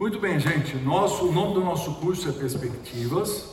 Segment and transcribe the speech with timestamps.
[0.00, 0.76] Muito bem, gente.
[0.76, 3.44] Nosso, o nome do nosso curso é Perspectivas.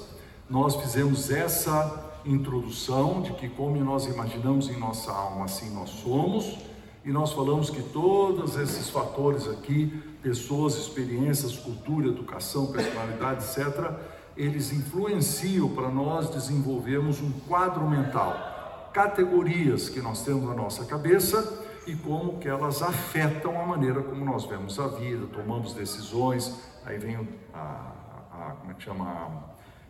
[0.49, 6.57] Nós fizemos essa introdução de que, como nós imaginamos em nossa alma, assim nós somos.
[7.03, 13.91] E nós falamos que todos esses fatores aqui, pessoas, experiências, cultura, educação, personalidade, etc.,
[14.37, 21.66] eles influenciam para nós desenvolvermos um quadro mental, categorias que nós temos na nossa cabeça
[21.87, 26.97] e como que elas afetam a maneira como nós vemos a vida, tomamos decisões, aí
[26.97, 27.91] vem a,
[28.31, 29.45] a como é que chama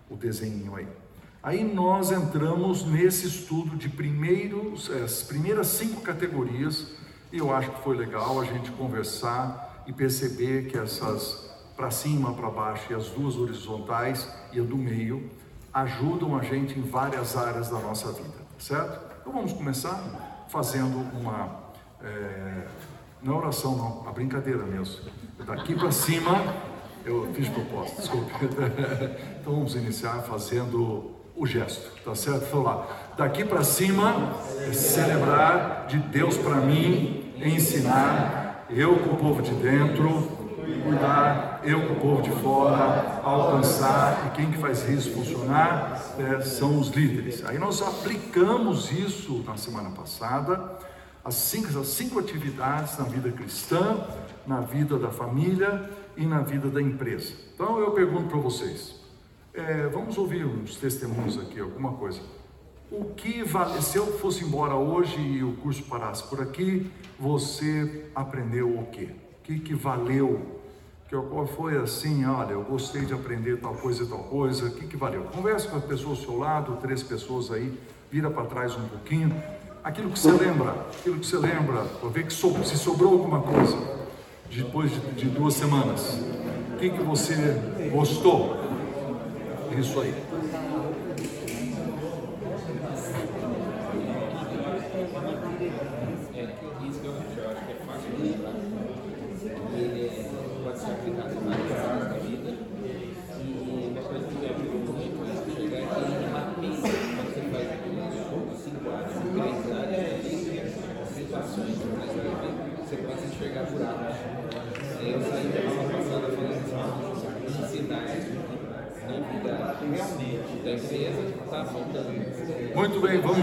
[0.08, 0.88] o desenho aí.
[1.42, 6.94] Aí nós entramos nesse estudo de primeiros, eh, as primeiras cinco categorias,
[7.32, 12.34] e eu acho que foi legal a gente conversar e perceber que essas para cima,
[12.34, 15.30] para baixo e as duas horizontais e a do meio
[15.74, 19.00] ajudam a gente em várias áreas da nossa vida, certo?
[19.22, 21.67] Então vamos começar fazendo uma
[22.04, 22.68] é,
[23.22, 25.10] não é oração, não, a brincadeira mesmo.
[25.46, 26.42] Daqui para cima,
[27.06, 28.32] eu fiz proposta, desculpe.
[29.40, 32.46] Então vamos iniciar fazendo o gesto, tá certo?
[32.48, 34.34] Então lá, daqui para cima,
[34.68, 40.38] é celebrar de Deus para mim, ensinar, eu com o povo de dentro,
[40.84, 46.42] cuidar, eu com o povo de fora, alcançar, e quem que faz isso funcionar é,
[46.42, 47.46] são os líderes.
[47.46, 50.78] Aí nós aplicamos isso na semana passada,
[51.28, 54.00] as cinco, as cinco atividades na vida cristã,
[54.48, 57.34] na vida da família e na vida da empresa.
[57.54, 58.96] Então eu pergunto para vocês,
[59.54, 62.22] é, vamos ouvir uns testemunhos aqui, alguma coisa.
[62.90, 68.06] O que vale, se eu fosse embora hoje e o curso parasse por aqui, você
[68.16, 69.10] aprendeu o quê?
[69.40, 70.62] O que, que valeu?
[71.10, 74.72] Que, qual foi assim, olha, eu gostei de aprender tal coisa e tal coisa, o
[74.72, 75.24] que, que valeu?
[75.26, 77.78] Converse com as pessoas ao seu lado, três pessoas aí,
[78.10, 79.36] vira para trás um pouquinho
[79.84, 83.42] aquilo que você lembra, aquilo que você lembra, para ver que so, se sobrou alguma
[83.42, 83.78] coisa
[84.50, 86.20] depois de, de duas semanas.
[86.74, 87.36] O que, que você
[87.92, 88.58] gostou?
[89.78, 90.14] Isso aí.
[101.08, 101.47] Muito bem,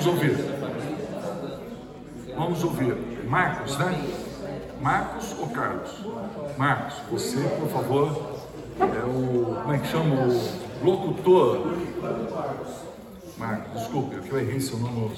[0.04, 0.36] vamos ouvir.
[2.36, 2.96] Vamos ouvir.
[3.26, 4.04] Marcos, né?
[4.80, 5.90] Marcos ou Carlos?
[6.58, 8.36] Marcos, você, por favor,
[8.80, 9.56] é o.
[9.62, 10.16] Como é que chama?
[10.82, 11.74] O locutor.
[13.38, 15.10] Marcos, desculpe, eu errei seu nome.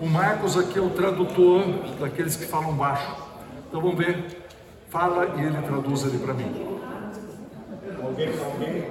[0.00, 1.64] O Marcos aqui é o tradutor
[1.98, 3.16] daqueles que falam baixo.
[3.68, 4.42] Então vamos ver.
[4.90, 6.78] Fala e ele traduz ali para mim.
[8.02, 8.84] Alguém, alguém?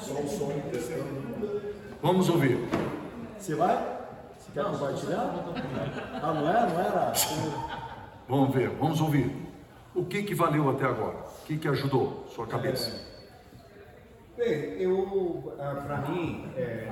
[0.00, 1.62] Só o som testando.
[2.02, 2.68] Vamos ouvir.
[3.38, 3.98] Você vai?
[4.38, 5.44] Você quer compartilhar?
[6.22, 6.66] Ah, não é?
[6.66, 7.12] Não era?
[8.28, 9.34] Vamos ver, vamos ouvir.
[9.94, 11.16] O que que valeu até agora?
[11.16, 13.08] O que que ajudou sua cabeça?
[14.36, 16.88] Bem, eu, ah, para mim, é,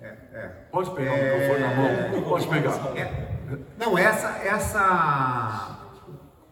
[0.00, 2.72] é, é, Pode pegar o microfone na mão, pode pegar.
[2.98, 3.32] é,
[3.78, 5.78] não, essa, essa,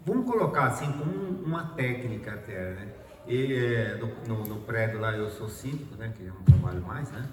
[0.05, 2.89] vamos colocar assim como uma técnica até, né?
[3.27, 6.12] E, é, no, no, no prédio lá eu sou síndico, né?
[6.17, 7.29] Que eu não trabalho mais, né?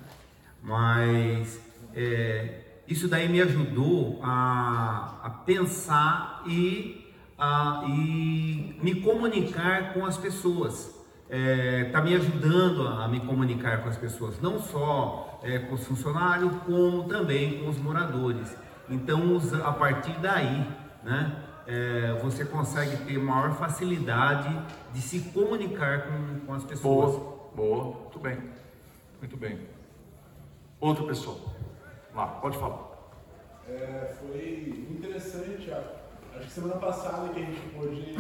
[0.62, 1.60] Mas
[1.96, 10.18] é, isso daí me ajudou a, a pensar e, a, e me comunicar com as
[10.18, 11.00] pessoas.
[11.30, 15.60] Está é, tá me ajudando a, a, me comunicar com as pessoas, não só é,
[15.60, 18.54] com os funcionários, como também com os moradores.
[18.90, 20.68] Então, a partir daí,
[21.02, 21.34] né,
[21.66, 24.54] é, você consegue ter maior facilidade
[24.94, 27.16] de se comunicar com, com as pessoas.
[27.16, 28.38] Boa, boa, muito bem,
[29.22, 29.60] muito bem.
[30.82, 31.61] Outra pessoa.
[32.14, 32.92] Lá, pode falar.
[33.70, 38.16] É, foi interessante, acho que semana passada que a gente pôde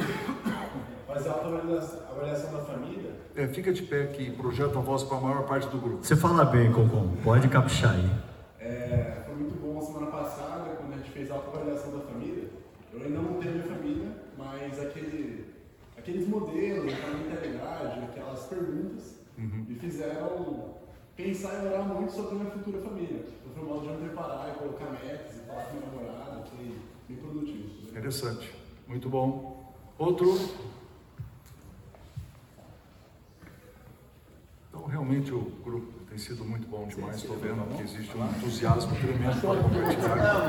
[1.07, 3.11] fazer a avaliação da família.
[3.35, 6.05] É, fica de pé aqui, projeta a voz para a maior parte do grupo.
[6.05, 8.09] Você fala bem, Concom, pode caprichar aí.
[8.59, 12.49] É, foi muito bom a semana passada, quando a gente fez a avaliação da família.
[12.93, 15.53] Eu ainda não tenho minha família, mas aquele,
[15.97, 19.65] aqueles modelos, aquela mentalidade, aquelas perguntas, uhum.
[19.67, 20.75] me fizeram
[21.15, 23.25] pensar e orar muito sobre a minha futura família.
[23.51, 26.45] Eu fui um modo de me preparar e colocar metas e falar com minha namorada,
[26.45, 26.75] foi
[27.07, 27.67] bem produtivo.
[27.83, 27.89] Né?
[27.89, 28.53] Interessante,
[28.87, 29.75] muito bom.
[29.97, 30.39] Outro?
[34.69, 35.33] Então, realmente.
[35.33, 37.17] o grupo tem sido muito bom demais.
[37.17, 40.45] Estou vendo que existe um entusiasmo tremendo para compartilhar.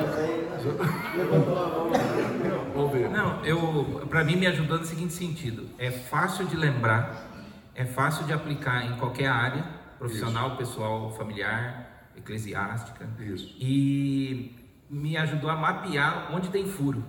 [2.74, 3.10] Vamos ver.
[3.10, 7.28] Não, eu, para mim me ajudou no seguinte sentido: é fácil de lembrar,
[7.74, 9.64] é fácil de aplicar em qualquer área,
[9.98, 11.91] profissional, pessoal, familiar,
[12.22, 13.08] eclesiástica.
[13.20, 13.54] Isso.
[13.58, 14.54] E
[14.88, 17.02] me ajudou a mapear onde tem furo.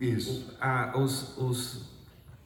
[0.00, 0.56] Isso.
[0.60, 1.90] A- os, os,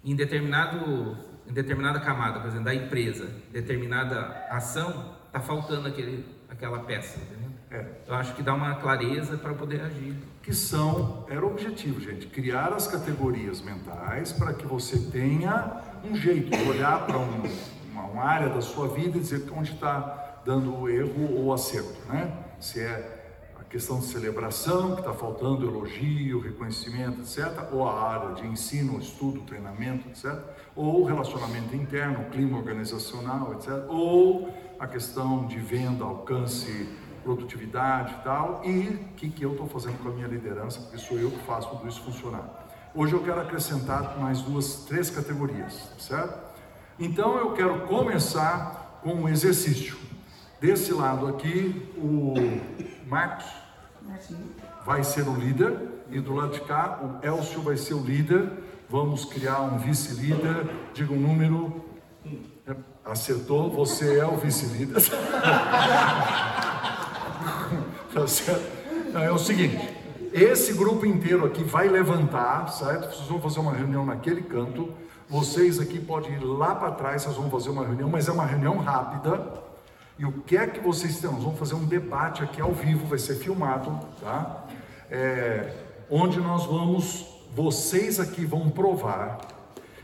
[0.05, 1.17] em, determinado,
[1.49, 7.19] em determinada camada, por exemplo, da empresa, determinada ação, está faltando aquele, aquela peça.
[7.21, 7.51] Entendeu?
[7.71, 7.87] É.
[8.07, 10.15] Eu acho que dá uma clareza para poder agir.
[10.43, 16.15] que são, era o objetivo, gente, criar as categorias mentais para que você tenha um
[16.15, 17.43] jeito de olhar para um,
[17.91, 22.45] uma, uma área da sua vida e dizer onde está dando erro ou acerto, né?
[22.61, 23.25] Se é
[23.59, 28.99] a questão de celebração, que está faltando elogio, reconhecimento, etc., ou a área de ensino,
[28.99, 30.39] estudo, treinamento, etc.,
[30.77, 36.89] ou o relacionamento interno, clima organizacional, etc., ou a questão de venda, alcance,
[37.23, 40.99] produtividade e tal, e o que, que eu estou fazendo com a minha liderança, porque
[40.99, 42.65] sou eu que faço tudo isso funcionar.
[42.95, 46.39] Hoje eu quero acrescentar mais duas, três categorias, certo?
[46.99, 49.97] Então eu quero começar com um exercício.
[50.65, 52.33] Desse lado aqui, o
[53.07, 53.45] Marcos
[54.87, 55.77] vai ser o líder,
[56.11, 58.51] e do lado de cá, o Elcio vai ser o líder.
[58.89, 61.85] Vamos criar um vice-líder, diga um número.
[63.05, 64.97] Acertou, você é o vice-líder.
[68.15, 68.65] Tá certo?
[69.21, 69.77] É o seguinte,
[70.33, 73.13] esse grupo inteiro aqui vai levantar, certo?
[73.13, 74.95] Vocês vão fazer uma reunião naquele canto.
[75.29, 78.47] Vocês aqui podem ir lá para trás, vocês vão fazer uma reunião, mas é uma
[78.47, 79.65] reunião rápida.
[80.19, 81.31] E o que é que vocês têm?
[81.31, 84.65] Nós vamos fazer um debate aqui ao vivo, vai ser filmado, tá?
[85.11, 85.75] É,
[86.09, 89.41] onde nós vamos, vocês aqui vão provar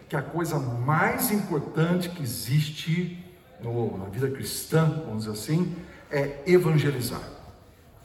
[0.09, 3.25] que a coisa mais importante que existe
[3.63, 5.77] no- na vida cristã, vamos dizer assim,
[6.11, 7.23] é evangelizar.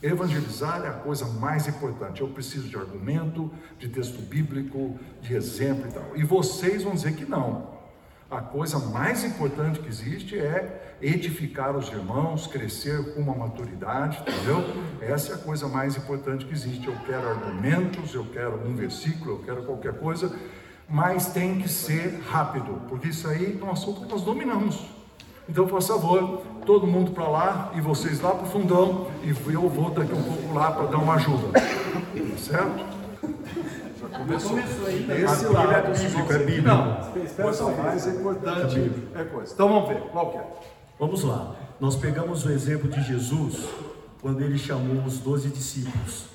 [0.04, 2.22] Evangelizar é a coisa mais importante.
[2.22, 6.16] Eu preciso de argumento, de texto bíblico, de exemplo e tal.
[6.16, 7.75] E vocês vão dizer que não.
[8.30, 14.64] A coisa mais importante que existe é edificar os irmãos, crescer com uma maturidade, entendeu?
[15.00, 16.88] Essa é a coisa mais importante que existe.
[16.88, 20.36] Eu quero argumentos, eu quero um versículo, eu quero qualquer coisa,
[20.90, 24.88] mas tem que ser rápido, porque isso aí é um assunto que nós dominamos.
[25.48, 29.70] Então, por favor, todo mundo para lá e vocês lá para o fundão, e eu
[29.70, 31.52] vou daqui um pouco lá para dar uma ajuda.
[31.52, 32.96] Tá certo?
[34.00, 34.60] Já começou.
[34.60, 36.68] Esse lado é bíblico, é bíblico.
[36.68, 39.54] Não, Espera só o mais importante é coisa.
[39.54, 40.46] Então vamos ver, qual que é?
[41.00, 41.56] Vamos lá.
[41.80, 43.66] Nós pegamos o exemplo de Jesus
[44.22, 46.26] quando ele chamou os doze discípulos,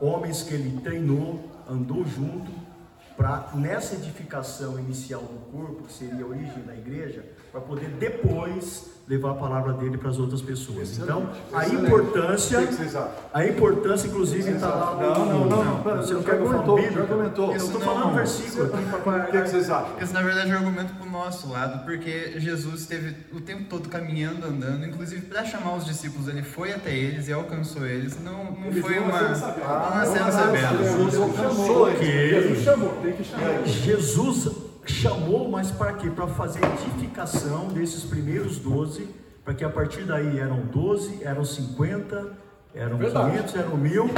[0.00, 2.52] homens que ele treinou, andou junto,
[3.16, 8.90] para nessa edificação inicial do corpo, que seria a origem da igreja, para poder depois
[9.06, 10.96] levar a palavra dele para as outras pessoas.
[10.96, 11.86] Então, a excelente.
[11.86, 13.12] importância, O que que vocês acham?
[13.34, 14.94] a importância, inclusive, está lá.
[14.94, 17.50] Não, não, não, não, Você não já quer que eu fale comentou, já comentou.
[17.50, 20.00] Eu estou falando um versículo aqui para O que, que vocês acham?
[20.00, 23.88] Esse, na verdade, é um argumento pro nosso lado, porque Jesus esteve o tempo todo
[23.88, 28.18] caminhando, andando, inclusive para chamar os discípulos, ele foi até eles e alcançou eles.
[28.22, 29.20] Não, não foi uma.
[29.20, 30.78] Não nascendo sabendo.
[30.84, 31.90] Jesus alcançou.
[32.00, 33.66] Jesus chamou, tem que chamar.
[33.66, 36.10] Jesus chamou, mas para quê?
[36.10, 39.08] Para fazer edificação desses primeiros 12,
[39.44, 42.42] para que a partir daí eram 12, eram 50,
[42.74, 43.30] eram Verdade.
[43.32, 44.08] 500, eram 1000,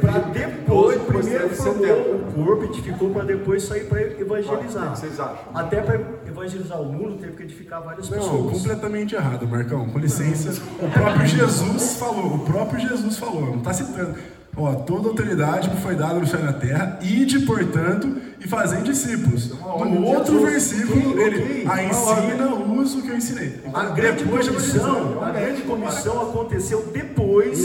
[0.00, 2.10] para 12, depois, depois primeiro teve formou 70.
[2.10, 4.92] o corpo, edificou para depois sair para evangelizar.
[4.92, 5.36] que vocês acham?
[5.54, 5.94] Até para
[6.26, 8.52] evangelizar o mundo, teve que edificar várias Não, pessoas.
[8.58, 9.88] completamente errado, Marcão.
[9.88, 10.60] Com licença.
[10.80, 14.16] O próprio Jesus falou, o próprio Jesus falou, não está citando.
[14.56, 18.82] Ó, toda autoridade me foi dada no céu e na terra, ide, portanto, e fazem
[18.82, 19.50] discípulos.
[19.62, 20.50] ordem No outro Jesus.
[20.50, 21.68] versículo, Ok, ele, ok.
[21.68, 23.60] a ensina, usa o que eu ensinei.
[23.72, 27.58] A grande Depois comissão, a grande comissão aconteceu depois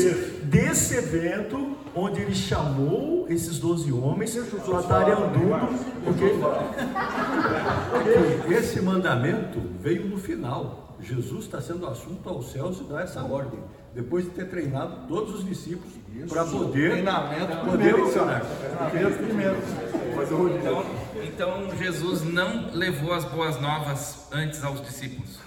[0.44, 5.70] desse evento, onde ele chamou esses 12 homens para estarem andando,
[6.04, 6.26] porque
[8.54, 10.98] Esse mandamento veio no final.
[11.02, 13.60] Jesus está sendo assunto aos céus e dá essa ordem.
[13.94, 15.94] Depois de ter treinado todos os discípulos
[16.28, 18.42] para poder, Treinamento poder primeiro, ensinar.
[18.92, 19.60] Treinamento.
[20.60, 20.86] Então,
[21.24, 25.40] então Jesus não levou as boas novas antes aos discípulos.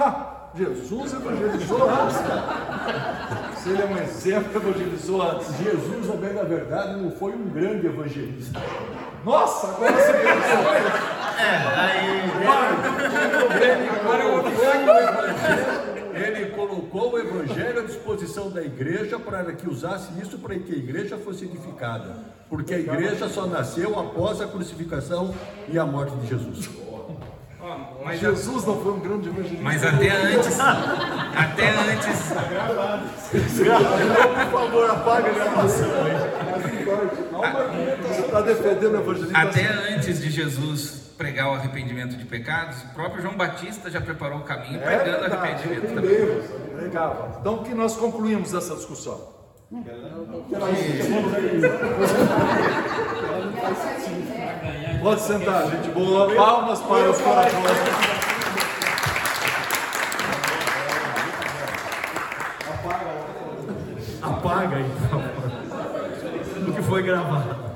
[0.54, 3.52] Jesus evangelizou antes, cara.
[3.56, 5.46] Se ele é um exemplo, evangelizou antes.
[5.56, 8.60] Jesus, a bem da verdade, não foi um grande evangelista.
[9.24, 10.18] Nossa, agora você me
[16.14, 20.76] Ele colocou o evangelho à disposição da igreja para que usasse isso para que a
[20.76, 22.16] igreja fosse edificada.
[22.50, 25.34] Porque a igreja só nasceu após a crucificação
[25.68, 26.68] e a morte de Jesus.
[27.62, 29.62] Ó, Mas Jesus não foi um grande evangelista.
[29.62, 32.32] Mas até antes, até antes,
[33.30, 38.02] Por favor, apaga a gravação aí.
[38.08, 39.38] Você está defendendo o evangelista?
[39.38, 44.38] até antes de Jesus pregar o arrependimento de pecados, o próprio João Batista já preparou
[44.38, 46.42] o caminho É pregando arrependimento também.
[46.76, 47.36] pregava.
[47.40, 49.20] Então, o que nós concluímos dessa discussão?
[55.02, 56.34] Pode sentar, gente boa.
[56.34, 57.78] Palmas para os corações.
[64.20, 66.68] Apaga aí, por favor.
[66.68, 67.72] O que foi gravado.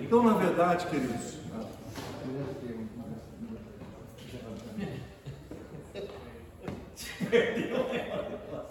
[0.00, 1.36] Então, na verdade, queridos,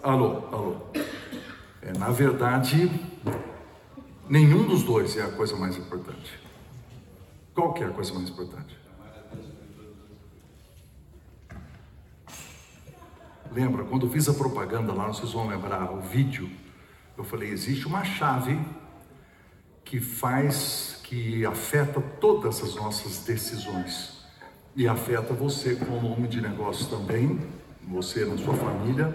[0.02, 0.76] alô, alô.
[1.86, 2.90] É, na verdade,
[4.28, 6.36] nenhum dos dois é a coisa mais importante.
[7.54, 8.76] Qual que é a coisa mais importante?
[13.52, 16.50] Lembra, quando fiz a propaganda lá, vocês vão lembrar o vídeo,
[17.16, 18.58] eu falei, existe uma chave
[19.84, 24.26] que faz, que afeta todas as nossas decisões.
[24.74, 27.40] E afeta você como homem de negócios também,
[27.86, 29.14] você na sua família.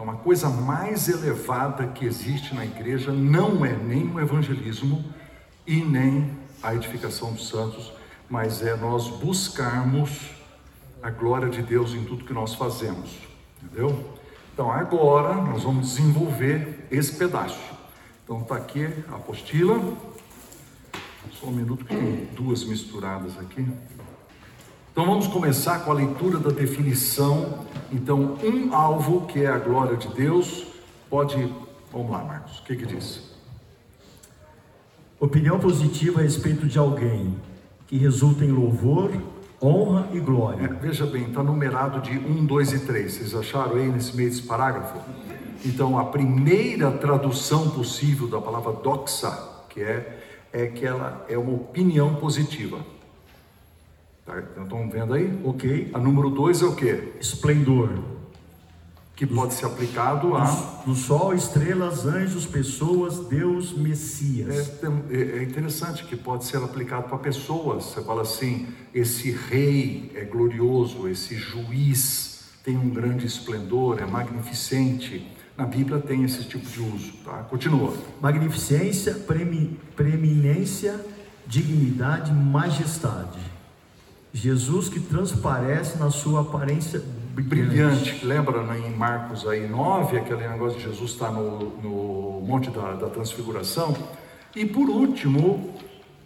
[0.00, 5.04] Então, a coisa mais elevada que existe na igreja não é nem o evangelismo
[5.66, 7.92] e nem a edificação dos santos,
[8.26, 10.30] mas é nós buscarmos
[11.02, 13.14] a glória de Deus em tudo que nós fazemos.
[13.62, 14.16] Entendeu?
[14.54, 17.60] Então, agora nós vamos desenvolver esse pedaço.
[18.24, 19.78] Então, está aqui a apostila.
[21.38, 23.68] Só um minuto que tem duas misturadas aqui.
[24.92, 27.60] Então vamos começar com a leitura da definição.
[27.92, 30.66] Então, um alvo que é a glória de Deus,
[31.08, 31.36] pode.
[31.92, 33.30] Vamos lá, Marcos, o que que diz?
[35.18, 37.36] Opinião positiva a respeito de alguém
[37.86, 39.12] que resulta em louvor,
[39.62, 40.78] honra e É, glória.
[40.80, 43.12] veja bem, está numerado de 1, 2 e 3.
[43.12, 44.98] Vocês acharam aí nesse meio desse parágrafo?
[45.64, 49.30] Então, a primeira tradução possível da palavra doxa,
[49.68, 50.20] que é,
[50.52, 52.78] é que ela é uma opinião positiva.
[54.30, 54.42] Tá?
[54.52, 55.40] Então, estão vendo aí?
[55.44, 55.90] Ok?
[55.92, 57.12] A número 2 é o quê?
[57.20, 57.90] Esplendor.
[59.16, 60.44] Que pode ser aplicado a.
[60.86, 64.68] Do sol, estrelas, anjos, pessoas, Deus, É, Messias.
[64.80, 67.84] tem- é- é interessante que pode ser aplicado para pessoas.
[67.84, 75.26] Você fala assim: esse rei é glorioso, esse juiz tem um grande esplendor, é magnificente.
[75.54, 77.12] Na Bíblia tem esse tipo de uso.
[77.22, 77.42] Tá?
[77.42, 77.92] Continua.
[78.22, 79.12] Magnificência,
[79.94, 80.98] preeminência,
[81.46, 83.38] dignidade, majestade.
[84.32, 87.02] Jesus que transparece na sua aparência
[87.34, 87.68] brilhante.
[87.68, 88.24] Brilhante.
[88.24, 92.92] Lembra né, em Marcos aí 9, aquele negócio de Jesus estar no, no Monte da,
[92.92, 93.96] da Transfiguração.
[94.54, 95.74] E por último,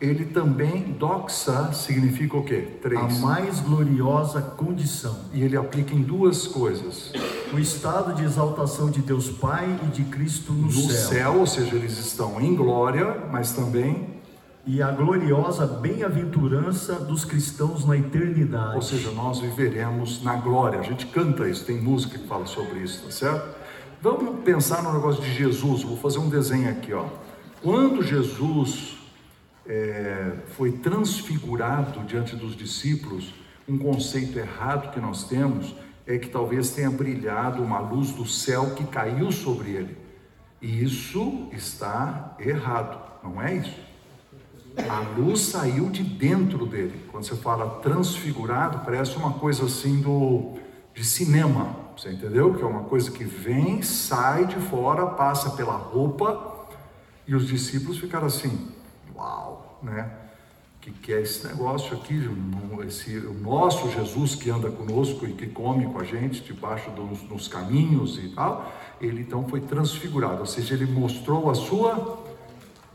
[0.00, 2.68] ele também, doxa, significa o quê?
[2.78, 3.20] A Três.
[3.20, 5.16] mais gloriosa condição.
[5.32, 7.12] E ele aplica em duas coisas.
[7.52, 11.38] O estado de exaltação de Deus Pai e de Cristo no, no céu.
[11.38, 14.13] ou seja, eles estão em glória, mas também,
[14.66, 18.76] E a gloriosa bem-aventurança dos cristãos na eternidade.
[18.76, 20.80] ou seja, nós viveremos na glória.
[20.80, 23.54] A gente canta isso, tem música que fala sobre isso, tá certo?
[24.00, 25.83] Vamos pensar no negócio de Jesus.
[25.83, 27.04] Vou fazer um desenho aqui, ó.
[27.62, 28.97] Quando Jesus
[29.66, 33.35] é, foi transfigurado diante dos discípulos,
[33.68, 35.75] um conceito errado que nós temos
[36.06, 39.97] é que talvez tenha brilhado uma luz do céu que caiu sobre ele.
[40.61, 43.93] E isso está errado, não é isso?
[44.76, 47.04] A luz saiu de dentro dele.
[47.10, 50.58] Quando você fala transfigurado, parece uma coisa assim do
[50.92, 51.76] de cinema.
[51.96, 52.54] Você entendeu?
[52.54, 56.66] Que é uma coisa que vem, sai de fora, passa pela roupa,
[57.26, 58.68] e os discípulos ficaram assim:
[59.14, 60.10] "Uau, né?
[60.80, 62.28] Que que é esse negócio aqui,
[62.86, 67.22] esse o nosso Jesus que anda conosco e que come com a gente debaixo dos
[67.22, 72.18] nos caminhos e tal, ele então foi transfigurado, ou seja, ele mostrou a sua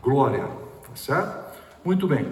[0.02, 1.49] glória, tá certo?
[1.84, 2.30] Muito bem.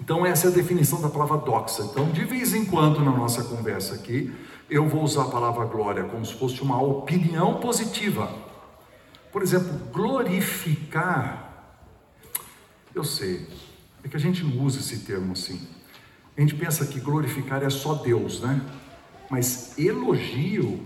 [0.00, 1.82] Então essa é a definição da palavra doxa.
[1.82, 4.32] Então, de vez em quando na nossa conversa aqui,
[4.68, 8.30] eu vou usar a palavra glória como se fosse uma opinião positiva.
[9.32, 11.44] Por exemplo, glorificar.
[12.94, 13.46] Eu sei,
[14.02, 15.60] é que a gente não usa esse termo assim.
[16.36, 18.60] A gente pensa que glorificar é só Deus, né?
[19.30, 20.80] Mas elogio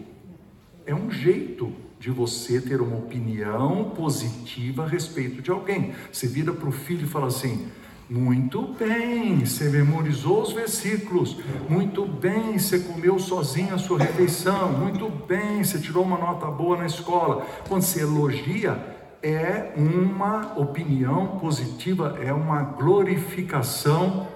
[0.86, 5.92] é um jeito de você ter uma opinião positiva a respeito de alguém.
[6.10, 7.68] Você vira para o filho e fala assim:
[8.08, 11.36] muito bem, você memorizou os versículos.
[11.68, 14.72] Muito bem, você comeu sozinho a sua refeição.
[14.72, 17.46] Muito bem, você tirou uma nota boa na escola.
[17.68, 24.26] Quando você elogia, é uma opinião positiva, é uma glorificação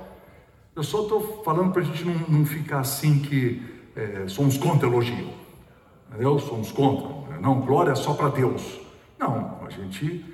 [0.76, 3.62] Eu só estou falando para a gente não, não, ficar assim que
[3.97, 5.30] é, somos contra elogio.
[6.11, 6.38] Entendeu?
[6.38, 7.23] Somos contra.
[7.44, 8.80] Não, glória é só para Deus.
[9.18, 10.24] Não, a gente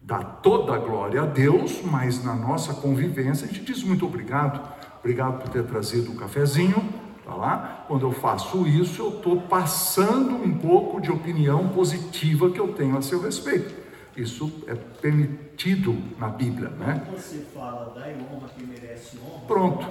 [0.00, 4.60] dá toda a glória a Deus, mas na nossa convivência a gente diz muito obrigado.
[5.00, 6.88] Obrigado por ter trazido o um cafezinho.
[7.24, 7.84] Tá lá?
[7.88, 12.96] Quando eu faço isso, eu estou passando um pouco de opinião positiva que eu tenho
[12.96, 13.74] a seu respeito.
[14.16, 17.04] Isso é permitido na Bíblia, né?
[17.12, 19.40] Você fala da honra que merece honra.
[19.48, 19.86] Pronto.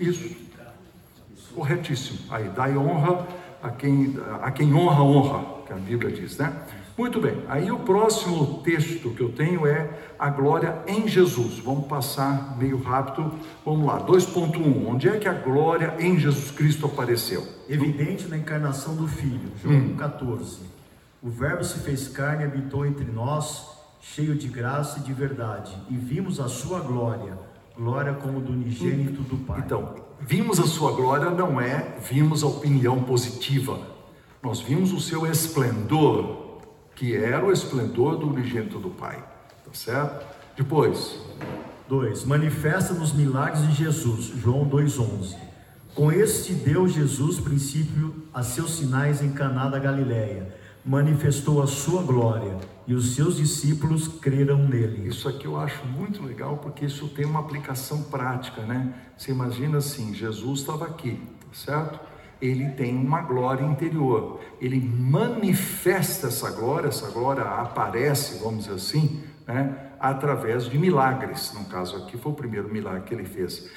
[0.00, 0.46] Isso.
[1.54, 2.20] Corretíssimo.
[2.30, 3.26] Aí, dai honra
[3.66, 6.52] a quem, a quem honra, honra, que a Bíblia diz, né?
[6.96, 11.58] Muito bem, aí o próximo texto que eu tenho é a glória em Jesus.
[11.58, 13.34] Vamos passar meio rápido.
[13.66, 14.86] Vamos lá, 2.1.
[14.86, 17.46] Onde é que a glória em Jesus Cristo apareceu?
[17.68, 19.96] Evidente na encarnação do Filho, João hum.
[19.96, 20.60] 14.
[21.22, 23.66] O Verbo se fez carne e habitou entre nós,
[24.00, 27.36] cheio de graça e de verdade, e vimos a sua glória,
[27.76, 29.60] glória como do unigênito do Pai.
[29.64, 33.78] Então, vimos a sua glória não é vimos a opinião positiva.
[34.42, 36.60] Nós vimos o seu esplendor,
[36.94, 39.16] que era o esplendor do unigênito do Pai.
[39.64, 40.26] Tá certo?
[40.56, 41.20] Depois.
[41.88, 42.24] 2.
[42.24, 45.36] Manifesta nos milagres de Jesus, João 2,11.
[45.94, 50.54] Com este deu Jesus princípio a seus sinais em Caná da Galileia.
[50.84, 52.56] Manifestou a sua glória
[52.86, 55.08] e os seus discípulos creram nele.
[55.08, 58.94] Isso aqui eu acho muito legal porque isso tem uma aplicação prática, né?
[59.16, 62.00] Você imagina assim, Jesus estava aqui, tá certo?
[62.40, 64.40] ele tem uma glória interior.
[64.60, 71.52] Ele manifesta essa glória, essa glória aparece, vamos dizer assim, né, através de milagres.
[71.54, 73.70] No caso aqui foi o primeiro milagre que ele fez.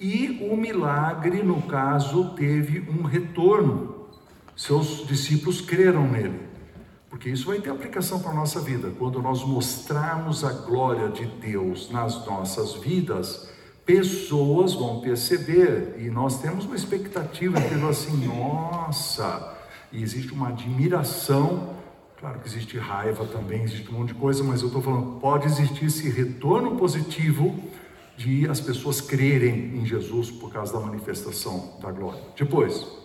[0.00, 4.08] E o milagre, no caso, teve um retorno.
[4.56, 6.43] Seus discípulos creram nele.
[7.14, 8.90] Porque isso vai ter aplicação para a nossa vida.
[8.98, 13.48] Quando nós mostrarmos a glória de Deus nas nossas vidas,
[13.86, 19.56] pessoas vão perceber e nós temos uma expectativa de assim, nossa,
[19.92, 21.76] e existe uma admiração,
[22.18, 25.46] claro que existe raiva também, existe um monte de coisa, mas eu estou falando, pode
[25.46, 27.62] existir esse retorno positivo
[28.16, 32.20] de as pessoas crerem em Jesus por causa da manifestação da glória.
[32.36, 33.03] Depois.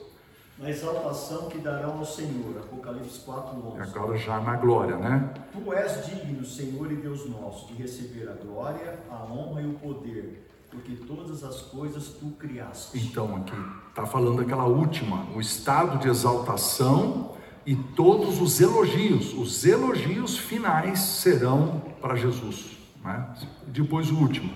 [0.60, 3.82] Na exaltação que darão ao Senhor, Apocalipse 4:11.
[3.82, 5.34] Agora já na glória, né?
[5.54, 9.74] Tu és digno, Senhor e Deus nosso, de receber a glória, a honra e o
[9.76, 12.98] poder porque todas as coisas tu criaste.
[12.98, 13.56] Então, aqui
[13.90, 21.00] está falando daquela última, o estado de exaltação e todos os elogios, os elogios finais
[21.00, 22.78] serão para Jesus.
[23.04, 23.36] Né?
[23.68, 24.52] Depois o último.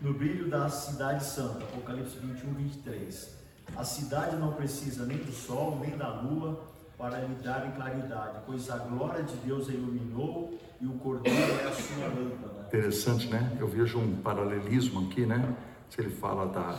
[0.00, 3.35] No brilho da cidade santa, Apocalipse 21, 23.
[3.74, 6.64] A cidade não precisa nem do sol, nem da lua
[6.96, 11.64] para lhe darem claridade, pois a glória de Deus a iluminou e o cordeiro é
[11.64, 12.66] a sua lâmpada.
[12.68, 13.56] Interessante, né?
[13.58, 15.56] Eu vejo um paralelismo aqui, né?
[15.90, 16.78] Se ele fala da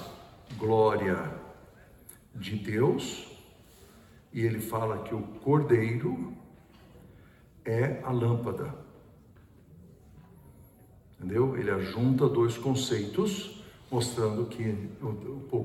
[0.58, 1.32] glória
[2.34, 3.28] de Deus
[4.34, 6.36] e ele fala que o cordeiro
[7.66, 8.74] é a lâmpada.
[11.18, 11.58] Entendeu?
[11.58, 14.76] Ele ajunta dois conceitos, mostrando que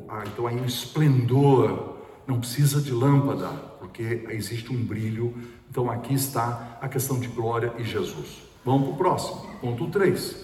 [0.08, 5.34] ah, então aí o esplendor não precisa de lâmpada, porque existe um brilho.
[5.70, 8.42] Então aqui está a questão de glória e Jesus.
[8.64, 10.36] Vamos para o próximo, ponto 3.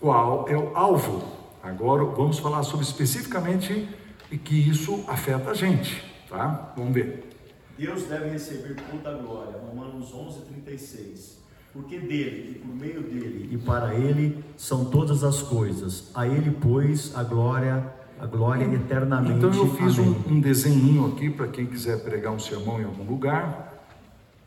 [0.00, 1.36] Qual é o alvo?
[1.62, 3.88] Agora vamos falar sobre especificamente
[4.30, 6.72] e que isso afeta a gente, tá?
[6.76, 7.28] Vamos ver.
[7.76, 11.38] Deus deve receber toda a glória, Romanos 11, 36.
[11.78, 16.10] Porque dele, e por meio dele, e para ele são todas as coisas.
[16.12, 19.36] A ele, pois, a glória a glória eternamente.
[19.36, 23.04] Então eu fiz um, um desenho aqui para quem quiser pregar um sermão em algum
[23.04, 23.80] lugar.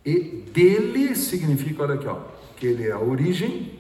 [0.06, 2.17] E dele significa, olha aqui, ó,
[2.58, 3.80] que ele é a origem,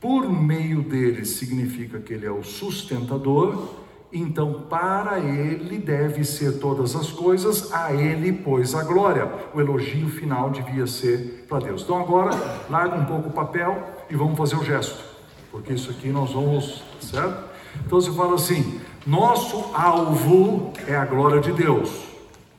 [0.00, 3.74] por meio dele significa que ele é o sustentador,
[4.14, 9.28] então para ele deve ser todas as coisas, a ele pois a glória.
[9.52, 11.82] O elogio final devia ser para Deus.
[11.82, 12.30] Então agora
[12.70, 15.02] larga um pouco o papel e vamos fazer o gesto,
[15.50, 17.44] porque isso aqui nós vamos, certo?
[17.84, 22.04] Então você fala assim: nosso alvo é a glória de Deus.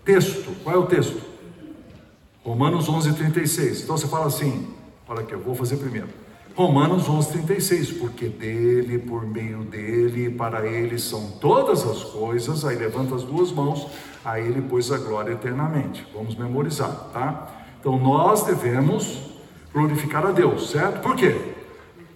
[0.03, 1.21] Texto, qual é o texto?
[2.43, 3.83] Romanos 11:36.
[3.83, 4.67] Então você fala assim:
[5.07, 6.24] olha aqui, eu vou fazer primeiro.
[6.55, 12.63] Romanos 11:36, porque dele, por meio dele, para ele são todas as coisas.
[12.63, 13.87] Aí levanta as duas mãos,
[14.23, 16.07] a ele pôs a glória eternamente.
[16.13, 17.49] Vamos memorizar, tá?
[17.79, 19.35] Então nós devemos
[19.73, 21.01] glorificar a Deus, certo?
[21.01, 21.35] Por quê?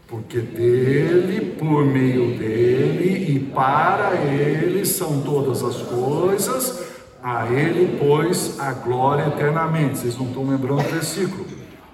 [0.10, 6.84] porque dele, por meio dele e para ele são todas as coisas,
[7.22, 10.00] a ele, pois, a glória eternamente.
[10.00, 11.46] Vocês não estão lembrando do versículo?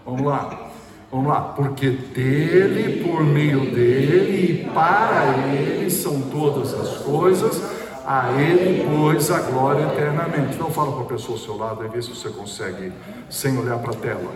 [0.05, 0.64] Vamos lá.
[1.15, 7.63] Vamos lá, porque dele, por meio dele e para ele são todas as coisas,
[8.05, 10.55] a ele, pois, a glória eternamente.
[10.55, 12.91] Então fala para a pessoa ao seu lado e vê se você consegue,
[13.29, 14.29] sem olhar para a tela.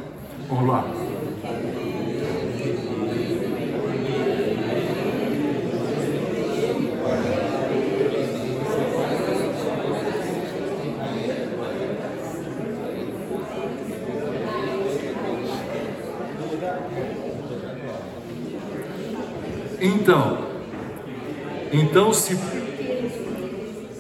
[0.48, 0.86] Vamos lá.
[19.82, 20.46] Então,
[21.72, 22.38] então se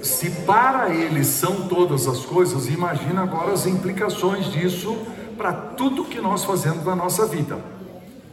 [0.01, 4.97] se para ele são todas as coisas, imagina agora as implicações disso
[5.37, 7.59] para tudo que nós fazemos na nossa vida,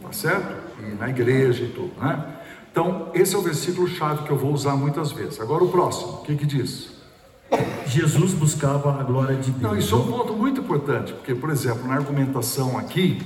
[0.01, 0.55] tá certo?
[0.81, 2.35] E na igreja e tudo, né?
[2.71, 5.39] Então, esse é o versículo chave que eu vou usar muitas vezes.
[5.39, 6.89] Agora o próximo, o que que diz?
[7.87, 9.61] Jesus buscava a glória de Deus.
[9.61, 13.21] Não, isso é um ponto muito importante, porque, por exemplo, na argumentação aqui,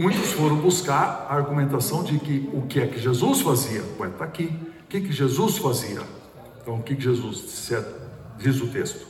[0.00, 3.84] muitos foram buscar a argumentação de que o que é que Jesus fazia?
[3.98, 4.46] Ué, está aqui.
[4.84, 6.00] O que, que Jesus fazia?
[6.62, 7.70] Então, o que, que Jesus
[8.38, 9.06] diz o texto?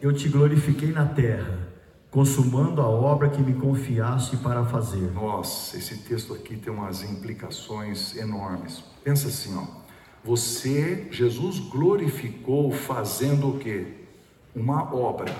[0.00, 1.68] Eu te glorifiquei na terra,
[2.12, 5.12] consumando a obra que me confiaste para fazer.
[5.12, 8.84] Nossa, esse texto aqui tem umas implicações enormes.
[9.02, 9.80] Pensa assim, ó.
[10.22, 13.86] Você, Jesus glorificou fazendo o quê?
[14.54, 15.34] Uma obra.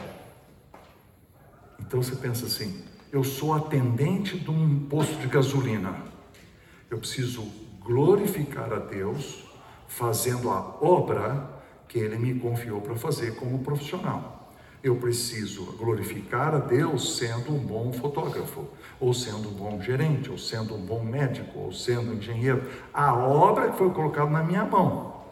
[1.78, 5.96] Então você pensa assim: eu sou atendente de um posto de gasolina.
[6.88, 7.44] Eu preciso
[7.80, 9.44] glorificar a Deus
[9.88, 14.52] fazendo a obra que Ele me confiou para fazer como profissional.
[14.82, 18.64] Eu preciso glorificar a Deus sendo um bom fotógrafo,
[18.98, 22.62] ou sendo um bom gerente, ou sendo um bom médico, ou sendo um engenheiro.
[22.94, 25.24] A obra que foi colocada na minha mão.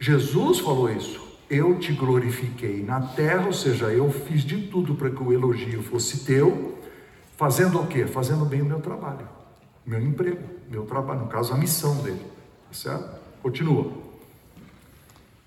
[0.00, 1.28] Jesus falou isso.
[1.48, 5.82] Eu te glorifiquei na terra, ou seja, eu fiz de tudo para que o elogio
[5.82, 6.77] fosse teu,
[7.38, 8.04] fazendo o quê?
[8.06, 9.26] Fazendo bem o meu trabalho,
[9.86, 12.20] meu emprego, meu trabalho, no caso, a missão dele.
[12.68, 13.18] Tá certo?
[13.40, 13.90] Continua.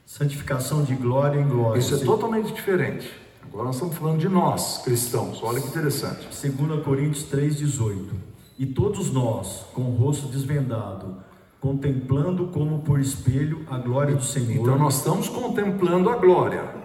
[0.08, 1.80] Santificação de glória em glória.
[1.80, 3.12] Isso é totalmente diferente.
[3.44, 5.44] Agora nós estamos falando de nós, cristãos.
[5.44, 6.28] Olha que interessante.
[6.28, 8.10] 2 Coríntios 3,18.
[8.58, 11.18] E todos nós, com o rosto desvendado,
[11.60, 14.62] contemplando como por espelho a glória do Senhor.
[14.62, 16.81] Então nós estamos contemplando a glória.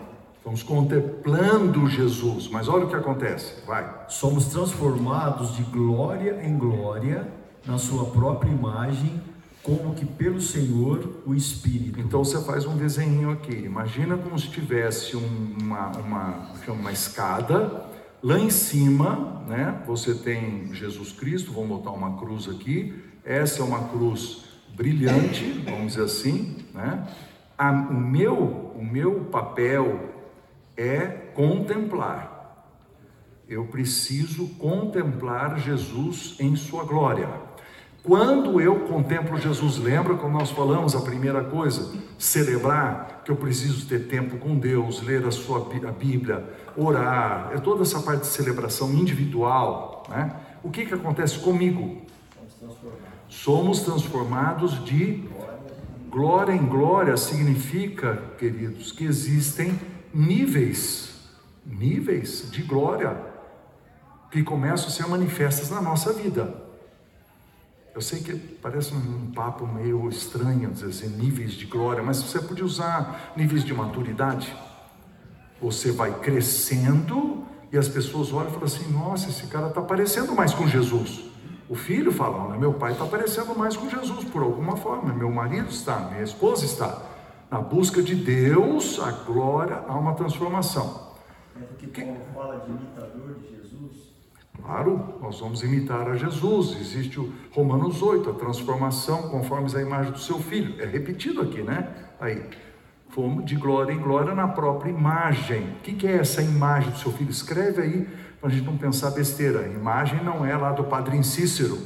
[0.47, 2.47] Estamos contemplando Jesus.
[2.47, 3.55] Mas olha o que acontece.
[3.67, 4.05] Vai.
[4.07, 7.27] Somos transformados de glória em glória
[7.67, 9.21] na sua própria imagem
[9.61, 11.99] como que pelo Senhor o Espírito.
[11.99, 13.57] Então você faz um desenho aqui.
[13.57, 17.85] Imagina como se tivesse uma, uma, uma escada.
[18.23, 22.95] Lá em cima, né, você tem Jesus Cristo, vamos botar uma cruz aqui.
[23.25, 24.45] Essa é uma cruz
[24.77, 26.59] brilhante, vamos dizer assim.
[26.73, 27.05] Né?
[27.59, 30.15] A, o, meu, o meu papel
[30.77, 32.37] é contemplar.
[33.49, 37.29] Eu preciso contemplar Jesus em sua glória.
[38.03, 41.93] Quando eu contemplo Jesus, lembra como nós falamos a primeira coisa?
[42.17, 46.45] Celebrar, que eu preciso ter tempo com Deus, ler a sua a Bíblia,
[46.77, 50.37] orar, é toda essa parte de celebração individual, né?
[50.63, 52.03] O que que acontece comigo?
[53.29, 55.25] Somos transformados de
[56.09, 59.79] glória em glória, significa, queridos, que existem
[60.17, 61.11] níveis,
[61.65, 63.21] níveis de glória
[64.31, 66.65] que começam a ser manifestas na nossa vida.
[67.95, 72.41] Eu sei que parece um papo meio estranho dizer assim, níveis de glória, mas você
[72.41, 74.57] pode usar níveis de maturidade.
[75.61, 80.35] Você vai crescendo e as pessoas olham e falam assim: nossa, esse cara está parecendo
[80.35, 81.25] mais com Jesus.
[81.69, 85.13] O filho fala: meu pai está parecendo mais com Jesus por alguma forma.
[85.13, 87.16] Meu marido está, minha esposa está.
[87.51, 91.15] Na busca de Deus, a glória, há uma transformação.
[91.55, 94.13] Mas aqui Paulo fala de imitador de Jesus.
[94.61, 96.77] Claro, nós vamos imitar a Jesus.
[96.81, 100.81] Existe o Romanos 8, a transformação conforme a imagem do seu filho.
[100.83, 101.89] É repetido aqui, né?
[102.19, 102.43] Aí,
[103.11, 105.77] fomos de glória em glória na própria imagem.
[105.79, 107.31] O que é essa imagem do seu filho?
[107.31, 108.09] Escreve aí
[108.41, 109.61] para a gente não pensar besteira.
[109.61, 111.79] A imagem não é lá do Padre Cícero,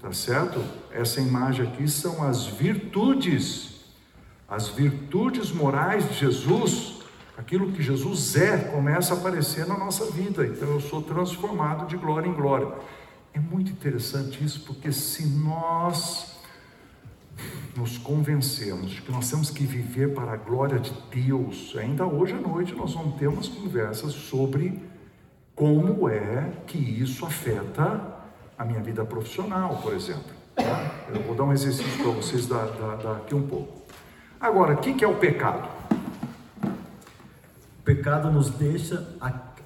[0.00, 0.62] tá certo?
[0.92, 3.73] Essa imagem aqui são as virtudes,
[4.54, 6.94] as virtudes morais de Jesus
[7.36, 10.46] Aquilo que Jesus é começa a aparecer na nossa vida.
[10.46, 12.68] Então eu sou transformado de glória em glória.
[13.32, 16.38] É muito interessante isso, porque se nós
[17.76, 22.34] nos convencemos de que nós temos que viver para a glória de Deus, ainda hoje
[22.34, 24.80] à noite nós vamos ter umas conversas sobre
[25.56, 28.14] como é que isso afeta
[28.56, 30.32] a minha vida profissional, por exemplo.
[30.54, 31.08] Tá?
[31.12, 33.83] Eu vou dar um exercício para vocês daqui um pouco.
[34.44, 35.66] Agora, o que é o pecado?
[37.78, 39.16] O pecado nos deixa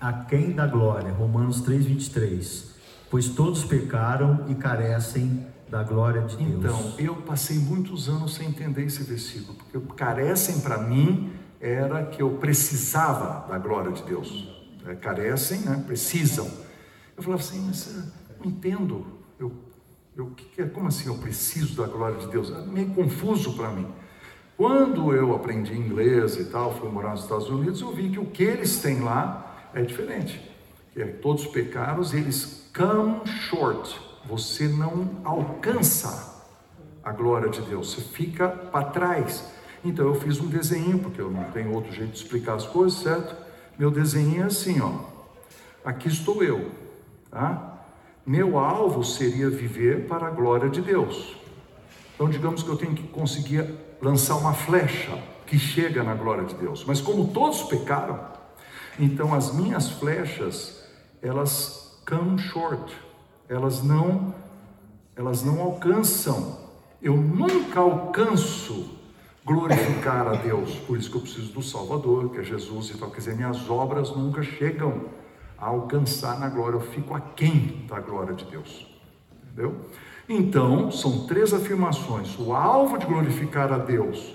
[0.01, 1.11] aquém da glória.
[1.11, 2.77] Romanos 3, 23.
[3.11, 6.55] pois todos pecaram e carecem da glória de Deus.
[6.55, 12.23] Então, eu passei muitos anos sem entender esse versículo, porque carecem para mim era que
[12.23, 14.49] eu precisava da glória de Deus.
[14.87, 15.83] É, carecem, né?
[15.88, 16.49] precisam.
[17.17, 19.05] Eu falava assim, mas eu não entendo.
[19.41, 19.53] Eu,
[20.17, 22.53] eu, que, como assim eu preciso da glória de Deus?
[22.53, 23.88] É meio confuso para mim.
[24.59, 28.27] Quando eu aprendi inglês e tal, fui morar nos Estados Unidos, eu vi que o
[28.27, 30.42] que eles têm lá é diferente.
[30.97, 33.97] É, todos pecados, eles come short.
[34.25, 36.42] Você não alcança
[37.05, 39.44] a glória de Deus, você fica para trás.
[39.85, 42.99] Então eu fiz um desenho, porque eu não tenho outro jeito de explicar as coisas,
[42.99, 43.37] certo?
[43.79, 45.05] Meu desenho é assim, ó.
[45.85, 46.73] Aqui estou eu,
[47.31, 47.85] tá?
[48.27, 51.37] Meu alvo seria viver para a glória de Deus.
[52.16, 56.55] Então, digamos que eu tenho que conseguir lançar uma flecha que chega na glória de
[56.55, 56.85] Deus.
[56.85, 58.19] Mas como todos pecaram,
[58.99, 60.85] então as minhas flechas,
[61.23, 62.95] elas come short.
[63.49, 64.35] Elas não
[65.17, 66.59] elas não alcançam.
[67.03, 68.99] Eu nunca alcanço
[69.45, 70.77] glorificar a Deus.
[70.77, 73.11] Por isso que eu preciso do Salvador, que é Jesus e tal.
[73.11, 75.07] Quer dizer, minhas obras nunca chegam
[75.57, 78.87] a alcançar na glória, eu fico aquém da glória de Deus.
[79.43, 79.75] Entendeu?
[80.29, 82.38] Então, são três afirmações.
[82.38, 84.35] O alvo de glorificar a Deus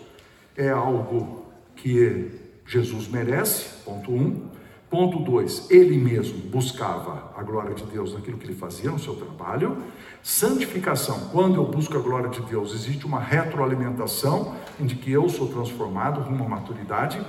[0.57, 2.31] é algo que
[2.65, 4.51] Jesus merece, ponto um.
[4.89, 9.15] Ponto dois, ele mesmo buscava a glória de Deus naquilo que ele fazia no seu
[9.15, 9.77] trabalho.
[10.21, 15.47] Santificação, quando eu busco a glória de Deus, existe uma retroalimentação em que eu sou
[15.47, 17.19] transformado rumo à maturidade.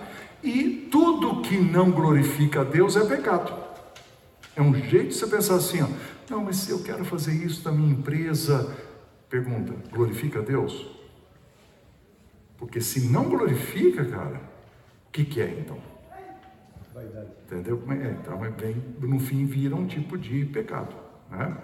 [0.43, 3.51] E tudo que não glorifica a Deus é pecado.
[4.55, 5.87] É um jeito de você pensar assim, ó,
[6.29, 8.75] não, mas se eu quero fazer isso na minha empresa,
[9.29, 10.87] pergunta, glorifica a Deus?
[12.57, 14.41] Porque se não glorifica, cara,
[15.09, 15.79] o que, que é então?
[16.95, 17.29] Vaidade.
[17.47, 17.83] Entendeu?
[17.91, 20.95] É, então, é bem, no fim, vira um tipo de pecado.
[21.31, 21.57] Né?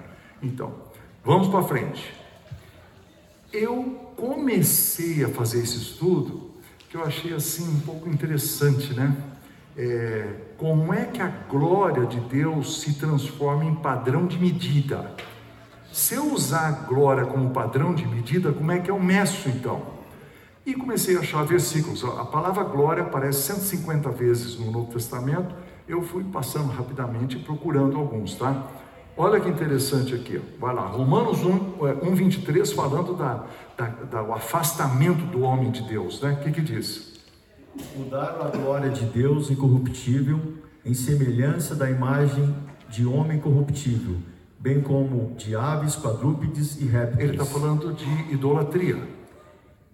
[0.42, 0.74] Então,
[1.24, 2.12] vamos para frente.
[3.52, 6.50] Eu comecei a fazer esse estudo
[6.88, 9.16] que eu achei assim um pouco interessante, né?
[9.82, 10.26] É,
[10.58, 15.16] como é que a glória de Deus se transforma em padrão de medida?
[15.90, 19.80] Se eu usar a glória como padrão de medida, como é que eu meço então?
[20.66, 22.04] E comecei a achar versículos.
[22.04, 25.54] A palavra glória aparece 150 vezes no Novo Testamento.
[25.88, 28.66] Eu fui passando rapidamente procurando alguns, tá?
[29.16, 31.50] Olha que interessante aqui, vai lá, Romanos 1,
[32.02, 33.46] 1 23, falando da,
[33.78, 36.32] da, da, o afastamento do homem de Deus, né?
[36.38, 37.09] O que, que diz?
[37.96, 40.40] Mudaram a glória de Deus incorruptível
[40.84, 42.54] em semelhança da imagem
[42.88, 44.16] de homem corruptível,
[44.58, 47.30] bem como de aves, quadrúpedes e répteis.
[47.30, 48.98] Ele está falando de idolatria.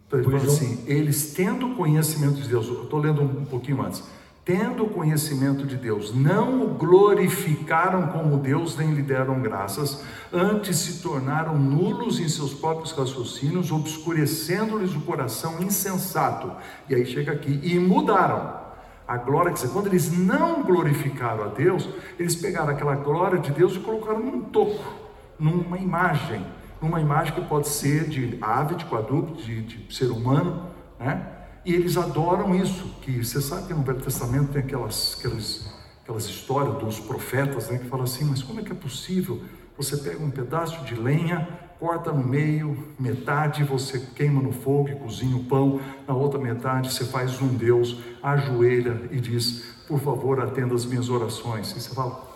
[0.06, 4.02] Então, ele fala assim: eles tendo conhecimento de Deus, eu estou lendo um pouquinho antes,
[4.46, 11.02] tendo conhecimento de Deus, não o glorificaram como Deus, nem lhe deram graças, antes se
[11.02, 16.52] tornaram nulos em seus próprios raciocínios, obscurecendo-lhes o coração insensato.
[16.88, 18.64] E aí chega aqui, e mudaram.
[19.06, 23.50] A glória, quer dizer, quando eles não glorificaram a Deus, eles pegaram aquela glória de
[23.50, 24.94] Deus e colocaram num toco,
[25.40, 26.46] numa imagem,
[26.80, 30.66] numa imagem que pode ser de ave, de quadrúpede, de, de ser humano,
[31.00, 31.35] né?
[31.66, 35.66] E eles adoram isso, que você sabe que no Velho Testamento tem aquelas, aquelas,
[36.00, 39.42] aquelas histórias dos profetas, né, que falam assim, mas como é que é possível?
[39.76, 41.48] Você pega um pedaço de lenha,
[41.80, 46.92] corta no meio, metade você queima no fogo e cozinha o pão, na outra metade
[46.92, 51.72] você faz um Deus, ajoelha e diz, por favor, atenda as minhas orações.
[51.72, 52.30] E você fala,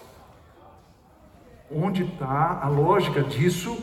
[1.70, 3.78] onde está a lógica disso?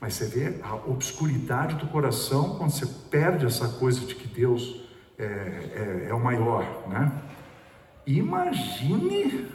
[0.00, 4.82] Mas você vê a obscuridade do coração quando você perde essa coisa de que Deus
[5.18, 7.12] é, é, é o maior, né?
[8.06, 9.46] Imagine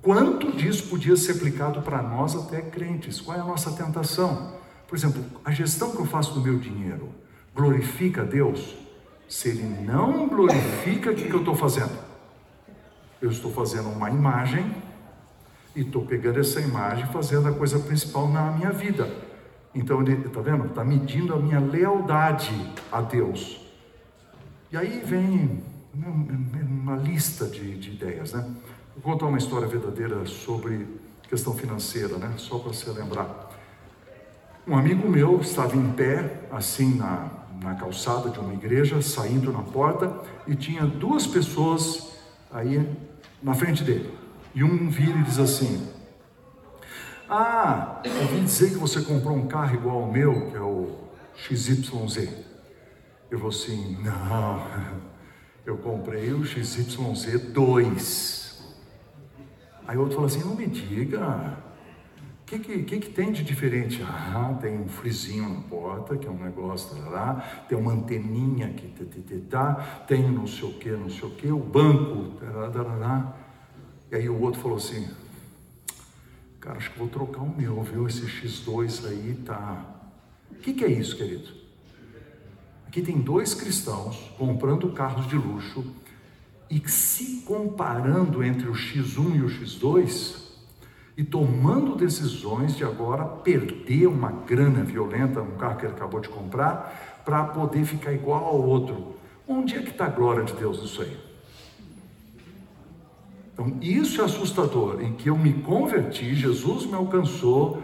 [0.00, 3.20] quanto disso podia ser aplicado para nós até crentes.
[3.20, 4.54] Qual é a nossa tentação?
[4.88, 7.10] Por exemplo, a gestão que eu faço do meu dinheiro
[7.54, 8.76] glorifica a Deus?
[9.28, 11.96] Se ele não glorifica, o que, eu estou fazendo?
[13.20, 14.74] Eu estou fazendo uma imagem
[15.74, 19.08] e estou pegando essa imagem e fazendo a coisa principal na minha vida.
[19.74, 20.66] Então ele está vendo?
[20.66, 22.52] Está medindo a minha lealdade
[22.90, 23.60] a Deus.
[24.72, 25.62] E aí vem
[25.94, 28.48] uma lista de, de ideias, né?
[28.94, 30.86] Vou contar uma história verdadeira sobre
[31.28, 32.34] questão financeira, né?
[32.36, 33.50] Só para você lembrar.
[34.66, 37.30] Um amigo meu estava em pé, assim na,
[37.62, 42.12] na calçada de uma igreja, saindo na porta, e tinha duas pessoas
[42.52, 42.86] aí
[43.42, 44.19] na frente dele.
[44.54, 45.86] E um vira e diz assim:
[47.28, 50.96] Ah, ouvi dizer que você comprou um carro igual ao meu, que é o
[51.36, 52.28] XYZ.
[53.30, 54.66] Eu vou assim: Não,
[55.64, 58.40] eu comprei o XYZ2.
[59.86, 61.56] Aí o outro fala assim: Não me diga,
[62.50, 64.02] que, que, que, que tem de diferente?
[64.02, 68.88] Ah, tem um frizinho na porta, que é um negócio, lá, tem uma anteninha que
[69.48, 69.74] tá,
[70.08, 73.36] tem não sei o que, não sei o que, o banco, tarará.
[74.10, 75.08] E aí o outro falou assim,
[76.58, 78.08] cara, acho que vou trocar o meu, viu?
[78.08, 79.84] Esse X2 aí tá.
[80.50, 81.48] O que, que é isso, querido?
[82.88, 85.84] Aqui tem dois cristãos comprando carros de luxo
[86.68, 90.40] e se comparando entre o X1 e o X2
[91.16, 96.28] e tomando decisões de agora perder uma grana violenta no carro que ele acabou de
[96.28, 99.14] comprar para poder ficar igual ao outro.
[99.46, 101.29] Onde é que está a glória de Deus nisso aí?
[103.60, 107.82] Então, isso é assustador, em que eu me converti, Jesus me alcançou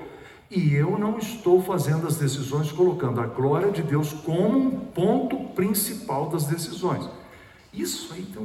[0.51, 5.37] e eu não estou fazendo as decisões colocando a glória de Deus como um ponto
[5.51, 7.07] principal das decisões.
[7.75, 8.43] Isso aí, então,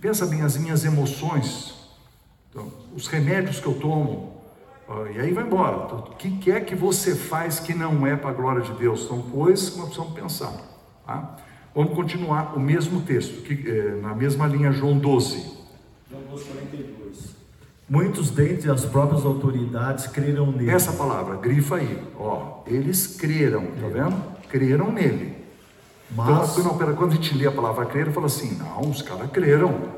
[0.00, 1.72] pensa bem as minhas emoções,
[2.50, 4.32] então, os remédios que eu tomo,
[5.14, 5.84] e aí vai embora.
[5.84, 9.06] Então, o que, é que você faz que não é para a glória de Deus?
[9.06, 10.52] São coisas que nós precisamos pensar.
[11.06, 11.36] Tá?
[11.72, 15.55] Vamos continuar o mesmo texto, que, é, na mesma linha, João 12.
[16.16, 17.36] João 12, 42.
[17.88, 20.70] Muitos dentre as próprias autoridades creram nele.
[20.70, 22.02] Essa palavra, grifa aí.
[22.18, 24.22] Ó, eles creram, tá vendo?
[24.48, 25.36] Creram nele.
[26.10, 26.52] Mas...
[26.52, 29.30] Então, não, pera, quando a gente lê a palavra crer, fala assim, não, os caras
[29.30, 29.96] creram.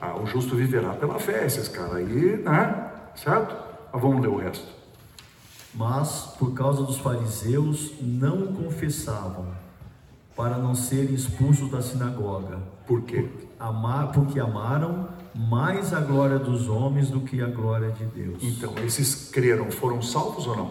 [0.00, 2.90] Ah, o justo viverá pela fé, esses caras aí, né?
[3.14, 3.54] Certo?
[3.92, 4.66] Mas vamos ler o resto.
[5.74, 9.46] Mas, por causa dos fariseus, não confessavam,
[10.42, 12.58] para não serem expulsos da sinagoga.
[12.84, 13.28] Por quê?
[13.60, 18.42] Amar, porque amaram mais a glória dos homens do que a glória de Deus.
[18.42, 20.70] Então, esses creram, foram salvos ou não?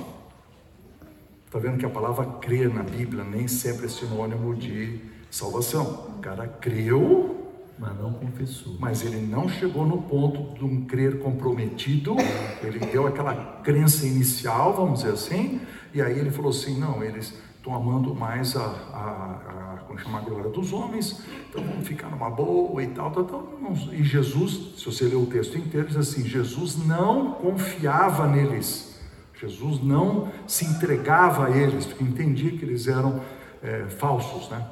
[1.46, 6.16] Está vendo que a palavra crer na Bíblia nem sempre é sinônimo de salvação.
[6.18, 8.76] O cara creu, mas não confessou.
[8.78, 12.18] Mas ele não chegou no ponto de um crer comprometido,
[12.62, 15.62] ele deu aquela crença inicial, vamos dizer assim,
[15.94, 20.18] e aí ele falou assim: não, eles estão amando mais a, a, a, como chama,
[20.18, 23.48] a glória dos homens, então vamos ficar numa boa e tal, tal, tal.
[23.92, 29.00] E Jesus, se você ler o texto inteiro, diz assim: Jesus não confiava neles,
[29.40, 33.22] Jesus não se entregava a eles, porque entendia que eles eram
[33.62, 34.66] é, falsos, né?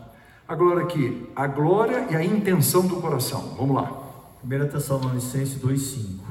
[0.48, 3.56] Agora aqui, a glória e a intenção do coração.
[3.56, 4.02] Vamos lá.
[4.44, 6.22] 1 Tessalonicenses 2,5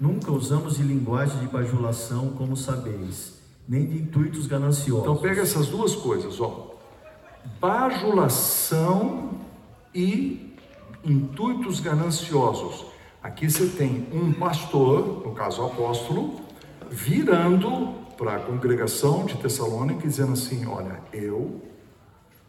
[0.00, 5.02] Nunca usamos de linguagem de bajulação, como sabeis, nem de intuitos gananciosos.
[5.02, 6.74] Então pega essas duas coisas, ó.
[7.60, 9.30] Bajulação
[9.94, 10.54] e
[11.04, 12.86] intuitos gananciosos.
[13.22, 16.40] Aqui você tem um pastor, no caso o apóstolo,
[16.90, 21.60] virando para a congregação de Tessalônica dizendo assim: Olha, eu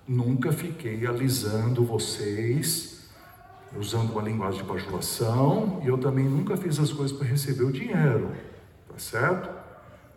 [0.08, 3.10] Nunca fiquei alisando vocês,
[3.78, 7.72] usando uma linguagem de bajulação, e eu também nunca fiz as coisas para receber o
[7.72, 8.32] dinheiro,
[8.90, 9.63] tá certo?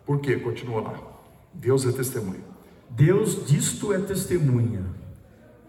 [0.07, 0.37] Por quê?
[0.37, 0.99] Continua lá.
[1.53, 2.43] Deus é testemunha.
[2.89, 4.85] Deus disto é testemunha.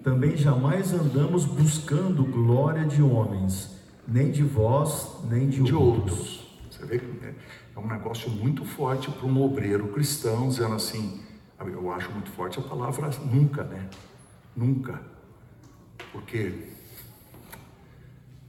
[0.04, 6.18] Também jamais andamos buscando glória de homens, nem de vós, nem de, de outros.
[6.18, 6.48] outros.
[6.70, 7.34] Você vê que é,
[7.74, 11.20] é um negócio muito forte para um obreiro cristão, dizendo assim,
[11.60, 13.90] eu acho muito forte a palavra nunca, né?
[14.56, 15.02] Nunca.
[16.12, 16.67] Porque,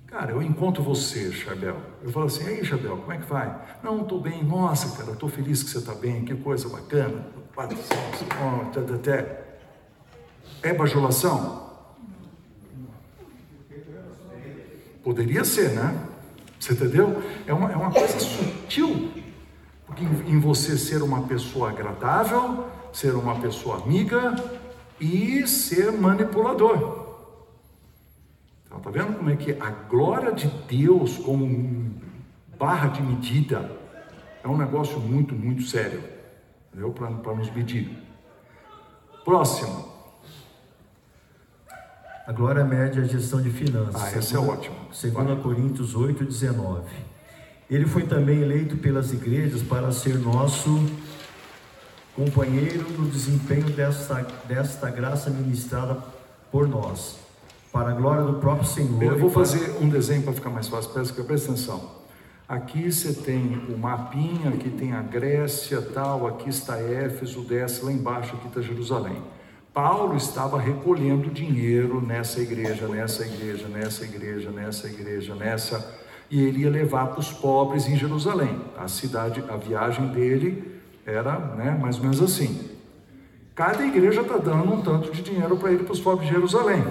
[0.09, 1.77] cara, eu encontro você, Chabel.
[2.01, 3.55] Eu falo assim, aí, Chabel, como é que vai?
[3.83, 4.43] Não, estou bem.
[4.43, 6.25] Nossa, cara, estou feliz que você está bem.
[6.25, 7.25] Que coisa bacana.
[8.95, 9.59] Até.
[10.63, 11.69] É bajulação?
[15.03, 16.07] Poderia ser, né?
[16.59, 17.21] Você entendeu?
[17.47, 19.11] É uma, é uma coisa sutil.
[19.85, 24.35] Porque em, em você ser uma pessoa agradável, ser uma pessoa amiga,
[24.99, 26.98] e ser manipulador.
[28.69, 31.91] Então, tá vendo como é que a glória de Deus como
[32.57, 33.71] barra de medida
[34.43, 36.03] é um negócio muito, muito sério,
[36.67, 36.91] entendeu?
[36.91, 37.97] Para nos medir.
[39.25, 39.89] Próximo.
[42.27, 44.01] A glória média é a gestão de finanças.
[44.03, 44.75] Ah, essa é ótima.
[44.93, 46.83] Segundo Coríntios 8, 19.
[47.67, 50.69] Ele foi também eleito pelas igrejas para ser nosso
[52.15, 55.97] companheiro no desempenho desta, desta graça ministrada
[56.51, 57.17] por nós,
[57.71, 59.01] para a glória do próprio Senhor.
[59.03, 61.99] Eu vou fazer um desenho para ficar mais fácil, presta, presta atenção.
[62.47, 67.91] Aqui você tem o mapinha, aqui tem a Grécia, tal, aqui está Éfeso, desce lá
[67.91, 69.21] embaixo, aqui está Jerusalém.
[69.71, 75.99] Paulo estava recolhendo dinheiro nessa igreja, nessa igreja, nessa igreja, nessa igreja, nessa,
[76.29, 78.59] e ele ia levar para os pobres em Jerusalém.
[78.77, 82.67] A cidade, a viagem dele era né, mais ou menos assim.
[83.53, 86.83] Cada igreja está dando um tanto de dinheiro para ele para os pobres de Jerusalém.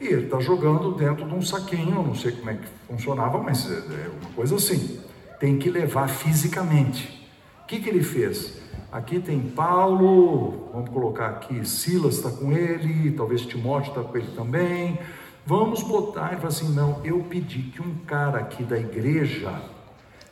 [0.00, 3.70] E ele está jogando dentro de um saquinho, não sei como é que funcionava, mas
[3.70, 5.00] é, é uma coisa assim.
[5.40, 7.28] Tem que levar fisicamente.
[7.66, 8.58] que, que ele fez?
[8.90, 14.28] Aqui tem Paulo, vamos colocar aqui, Silas está com ele, talvez Timóteo está com ele
[14.34, 14.98] também.
[15.44, 19.60] Vamos botar, ele fala assim: não, eu pedi que um cara aqui da igreja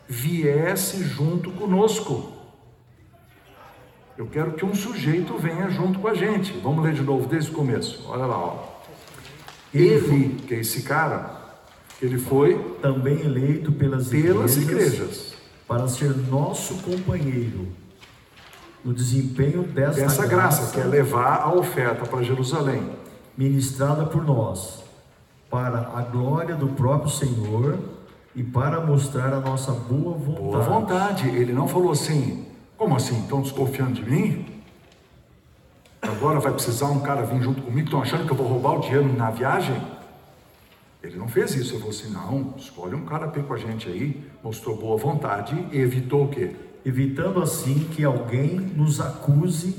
[0.08, 2.32] viesse junto conosco.
[4.16, 6.52] Eu quero que um sujeito venha junto com a gente.
[6.62, 8.06] Vamos ler de novo desde o começo.
[8.08, 8.65] Olha lá, ó.
[9.74, 11.36] Ele, que é esse cara,
[12.00, 15.34] ele foi também eleito pelas, pelas igrejas, igrejas
[15.66, 17.68] para ser nosso companheiro
[18.84, 22.88] no desempenho dessa, dessa graça, graça, que é levar a oferta para Jerusalém,
[23.36, 24.84] ministrada por nós,
[25.50, 27.78] para a glória do próprio Senhor
[28.34, 30.40] e para mostrar a nossa boa vontade.
[30.40, 31.28] Boa vontade.
[31.28, 32.46] Ele não falou assim:
[32.76, 33.18] como assim?
[33.22, 34.55] Estão desconfiando de mim?
[36.02, 37.86] Agora vai precisar um cara vir junto comigo?
[37.86, 39.80] Estão achando que eu vou roubar o dinheiro na viagem?
[41.02, 41.72] Ele não fez isso.
[41.72, 44.24] Ele falou assim: não, escolhe um cara ir com a gente aí.
[44.42, 46.54] Mostrou boa vontade e evitou o quê?
[46.86, 49.74] evitando assim que alguém nos acuse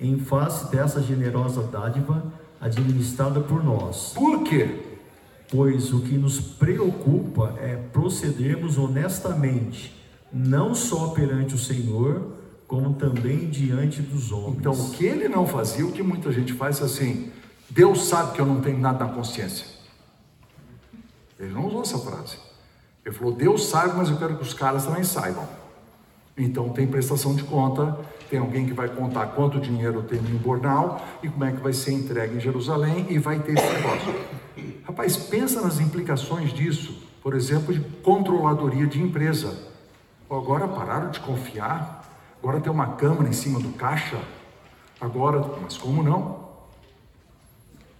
[0.00, 4.12] em face dessa generosa dádiva administrada por nós.
[4.14, 4.80] Por quê?
[5.50, 9.94] Pois o que nos preocupa é procedermos honestamente,
[10.32, 12.32] não só perante o Senhor,
[12.66, 14.58] como também diante dos homens.
[14.58, 17.30] Então, o que ele não fazia, o que muita gente faz é assim:
[17.70, 19.66] Deus sabe que eu não tenho nada na consciência.
[21.38, 22.38] Ele não usou essa frase.
[23.04, 25.46] Ele falou: Deus sabe, mas eu quero que os caras também saibam.
[26.36, 27.98] Então tem prestação de conta,
[28.28, 31.72] tem alguém que vai contar quanto dinheiro tem no bornal e como é que vai
[31.72, 34.14] ser entregue em Jerusalém e vai ter esse negócio.
[34.84, 39.56] Rapaz, pensa nas implicações disso, por exemplo, de controladoria de empresa.
[40.28, 41.95] Agora pararam de confiar,
[42.46, 44.20] agora tem uma câmera em cima do caixa,
[45.00, 46.46] agora, mas como não?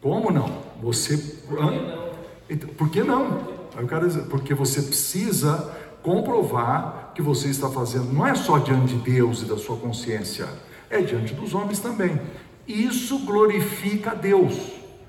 [0.01, 0.63] Como não?
[0.81, 1.19] Você.
[1.19, 2.13] Por que não?
[2.49, 3.57] Então, por que não?
[3.77, 8.95] Eu quero dizer, porque você precisa comprovar que você está fazendo não é só diante
[8.95, 10.49] de Deus e da sua consciência,
[10.89, 12.21] é diante dos homens também.
[12.69, 14.55] Isso glorifica a Deus,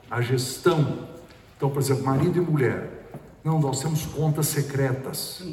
[0.09, 1.07] a gestão.
[1.55, 3.11] Então, por exemplo, marido e mulher.
[3.43, 5.43] Não, nós temos contas secretas.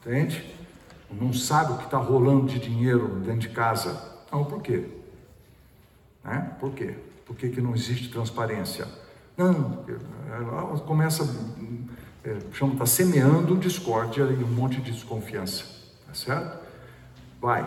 [0.00, 0.53] Entende?
[1.20, 4.12] Não sabe o que está rolando de dinheiro dentro de casa.
[4.32, 4.88] Não, por quê?
[6.24, 6.52] Né?
[6.58, 6.94] Por quê?
[7.26, 8.86] Por que, que não existe transparência?
[9.36, 9.84] Não,
[10.30, 11.24] ela começa
[12.24, 15.64] é, chama, está semeando discórdia e um monte de desconfiança.
[16.06, 16.58] Tá certo?
[17.40, 17.60] Vai.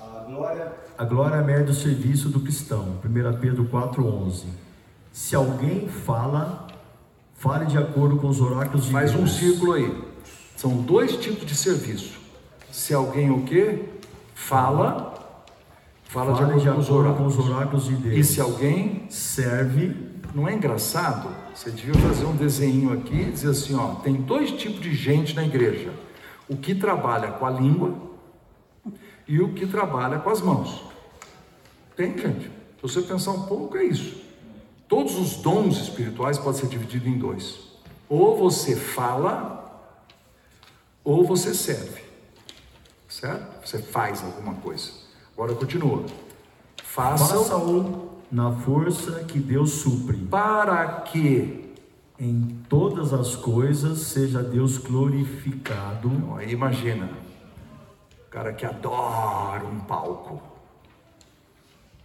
[0.00, 2.98] A glória, a glória é merda do serviço do cristão.
[3.04, 4.46] 1 Pedro 4,11.
[5.12, 6.66] Se alguém fala,
[7.34, 9.22] fale de acordo com os oráculos de Faz Deus.
[9.22, 10.04] um círculo aí.
[10.56, 12.17] São dois tipos de serviço.
[12.70, 13.84] Se alguém o quê?
[14.34, 15.42] Fala,
[16.04, 18.16] fala de acordo, de acordo com os oráculos de Deus.
[18.16, 19.94] E se alguém serve,
[20.34, 21.28] não é engraçado?
[21.54, 25.34] Você devia fazer um desenho aqui e dizer assim: ó, tem dois tipos de gente
[25.34, 25.92] na igreja:
[26.48, 27.94] o que trabalha com a língua
[29.26, 30.84] e o que trabalha com as mãos.
[31.96, 32.44] Tem, gente.
[32.44, 34.22] Se você pensar um pouco, é isso.
[34.88, 37.58] Todos os dons espirituais podem ser divididos em dois:
[38.08, 39.92] ou você fala,
[41.02, 42.07] ou você serve.
[43.08, 43.66] Certo?
[43.66, 44.90] Você faz alguma coisa.
[45.32, 46.04] Agora continua.
[46.82, 51.74] Faça, Faça o na força que Deus supre, para que
[52.18, 56.10] em todas as coisas seja Deus glorificado.
[56.36, 57.10] Aí imagina,
[58.26, 60.42] o cara que adora um palco,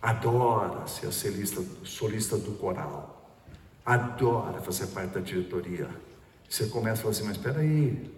[0.02, 3.30] adora ser a solista, solista do coral,
[3.86, 5.90] adora fazer parte da diretoria.
[6.48, 8.13] Você começa a falar assim, mas espera aí,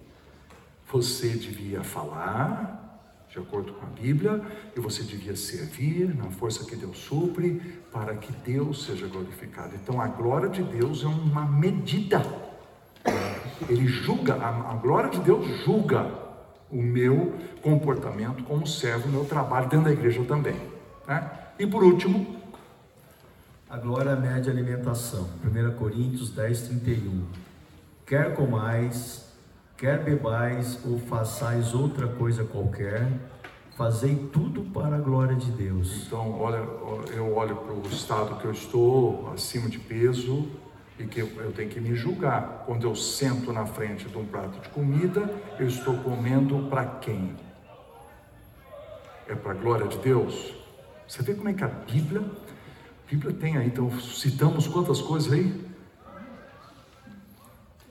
[0.91, 2.85] você devia falar
[3.35, 4.41] de acordo com a Bíblia,
[4.77, 7.61] e você devia servir na força que Deus supre,
[7.91, 9.75] para que Deus seja glorificado.
[9.75, 12.25] Então a glória de Deus é uma medida.
[13.67, 16.09] Ele julga, a, a glória de Deus julga
[16.71, 20.55] o meu comportamento como servo, o meu trabalho dentro da igreja também.
[21.05, 21.29] Né?
[21.59, 22.39] E por último,
[23.69, 25.27] a glória mede a alimentação.
[25.43, 27.25] 1 Coríntios 10, 31.
[28.05, 29.24] Quer comais,
[29.77, 33.07] quer bebais ou façais outra coisa qualquer,
[33.77, 36.05] fazei tudo para a glória de Deus.
[36.05, 36.63] Então, olha,
[37.13, 40.47] eu olho para o estado que eu estou, acima de peso,
[40.97, 42.63] e que eu tenho que me julgar.
[42.65, 47.35] Quando eu sento na frente de um prato de comida, eu estou comendo para quem?
[49.27, 50.53] É para a glória de Deus?
[51.05, 55.33] Você vê como é que a Bíblia, a Bíblia tem aí, então citamos quantas coisas
[55.33, 55.64] aí?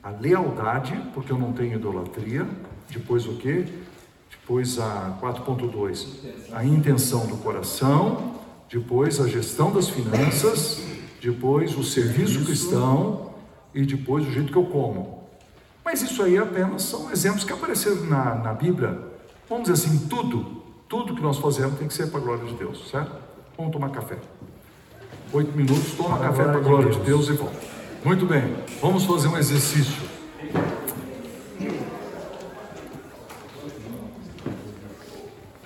[0.05, 2.47] A lealdade, porque eu não tenho idolatria.
[2.89, 3.65] Depois o que?
[4.29, 6.07] Depois a 4.2,
[6.53, 8.35] a intenção do coração.
[8.71, 10.81] Depois a gestão das finanças.
[11.19, 13.33] Depois o serviço cristão.
[13.73, 15.23] E depois o jeito que eu como.
[15.83, 18.97] Mas isso aí apenas são exemplos que apareceram na, na Bíblia.
[19.49, 22.53] Vamos dizer assim, tudo tudo que nós fazemos tem que ser para a glória de
[22.53, 23.15] Deus, certo?
[23.57, 24.17] Vamos tomar café.
[25.33, 27.74] Oito minutos, toma café para a glória de Deus e volta.
[28.05, 30.03] Muito bem, vamos fazer um exercício.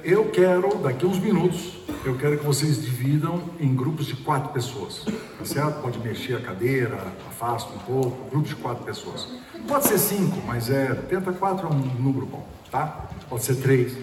[0.02, 4.54] Eu quero, daqui a uns minutos, eu quero que vocês dividam em grupos de quatro
[4.54, 5.04] pessoas.
[5.38, 5.82] Tá certo?
[5.82, 9.28] Pode mexer a cadeira, afasta um pouco, grupos de quatro pessoas.
[9.68, 10.96] Pode ser cinco, mas é.
[10.96, 13.10] Tenta quatro é um número bom, tá?
[13.28, 13.98] Pode ser três.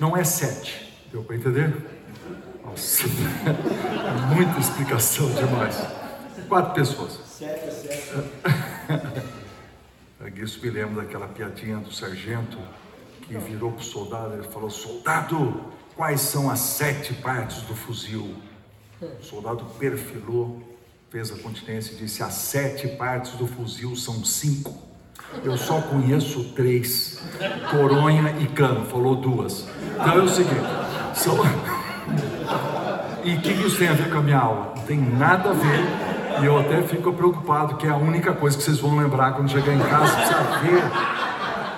[0.00, 0.92] Não é sete.
[1.12, 1.72] Deu para entender?
[2.64, 3.04] Nossa,
[4.34, 6.09] muita explicação demais.
[6.48, 7.18] Quatro pessoas.
[7.26, 8.12] Sete, sete.
[10.36, 12.56] Isso me lembra daquela piadinha do sargento
[13.22, 15.64] que virou para o soldado e falou: Soldado,
[15.94, 18.34] quais são as sete partes do fuzil?
[19.00, 20.62] O soldado perfilou,
[21.10, 24.90] fez a continência e disse: As sete partes do fuzil são cinco.
[25.44, 27.20] Eu só conheço três:
[27.70, 28.86] coronha e cano.
[28.86, 29.68] Falou duas.
[29.92, 30.64] Então é o seguinte:
[31.14, 31.36] são...
[33.22, 34.72] E o que isso tem a ver com a minha aula?
[34.74, 36.10] Não tem nada a ver.
[36.40, 39.50] E eu até fico preocupado, que é a única coisa que vocês vão lembrar quando
[39.50, 40.82] chegar em casa, precisa ver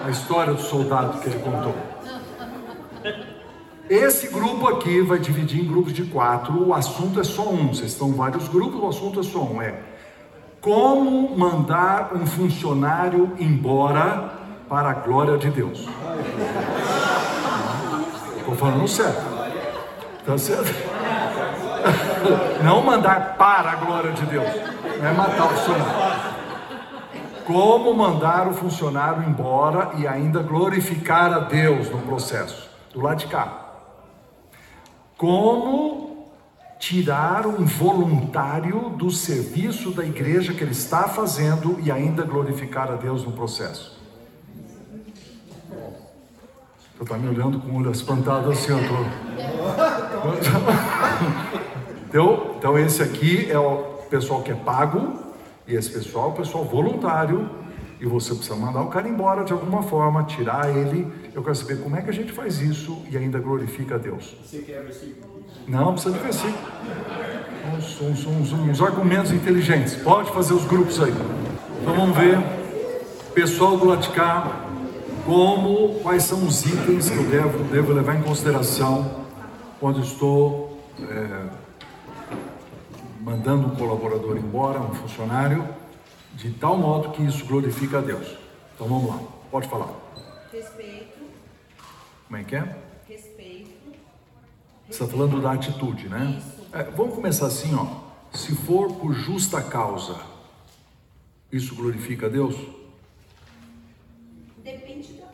[0.05, 1.75] a história do soldado que ele contou.
[3.89, 7.69] Esse grupo aqui vai dividir em grupos de quatro, o assunto é só um.
[7.69, 9.61] Vocês estão em vários grupos, o assunto é só um.
[9.61, 9.75] É
[10.61, 14.33] como mandar um funcionário embora
[14.69, 15.89] para a glória de Deus.
[18.39, 19.21] Estou falando sério.
[20.25, 20.73] Tá certo?
[22.63, 24.49] Não mandar para a glória de Deus.
[24.99, 26.33] Não é matar o funcionário.
[27.45, 32.71] Como mandar o funcionário embora e ainda glorificar a Deus no processo.
[32.93, 33.59] Do lado de cá.
[35.17, 36.13] Como
[36.79, 42.97] tirar um voluntário do serviço da igreja que ele está fazendo e ainda glorificar a
[42.97, 44.01] Deus no processo.
[46.97, 48.95] Você está me olhando com o olho espantado assim, eu tô...
[52.13, 55.15] Então, então esse aqui é o pessoal que é pago,
[55.67, 57.49] e esse pessoal é o pessoal voluntário,
[57.99, 61.11] e você precisa mandar o cara embora de alguma forma, tirar ele.
[61.33, 64.37] Eu quero saber como é que a gente faz isso e ainda glorifica a Deus.
[64.45, 65.43] Você quer versículo?
[65.67, 66.59] Não, precisa de versículo.
[67.75, 69.95] Uns, uns, uns, uns argumentos inteligentes.
[69.95, 71.15] Pode fazer os grupos aí.
[71.81, 72.39] Então vamos ver.
[73.33, 74.67] Pessoal do cá,
[75.25, 79.23] como, quais são os itens que eu devo, devo levar em consideração
[79.81, 81.62] quando estou é,
[83.27, 85.67] mandando um colaborador embora, um funcionário,
[86.35, 88.27] de tal modo que isso glorifica a Deus.
[88.75, 89.19] Então vamos lá,
[89.51, 89.93] pode falar.
[90.53, 91.19] Respeito,
[92.27, 92.77] Como é que é?
[93.09, 93.71] respeito.
[94.89, 96.37] Você está falando da atitude, né?
[96.39, 96.67] Isso.
[96.73, 97.87] É, vamos começar assim, ó.
[98.37, 100.17] Se for por justa causa,
[101.53, 102.57] isso glorifica a Deus?
[104.65, 105.27] Depende da,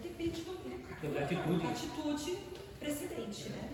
[0.00, 1.66] depende do Da atitude.
[1.66, 2.38] atitude
[2.80, 3.68] precedente, né?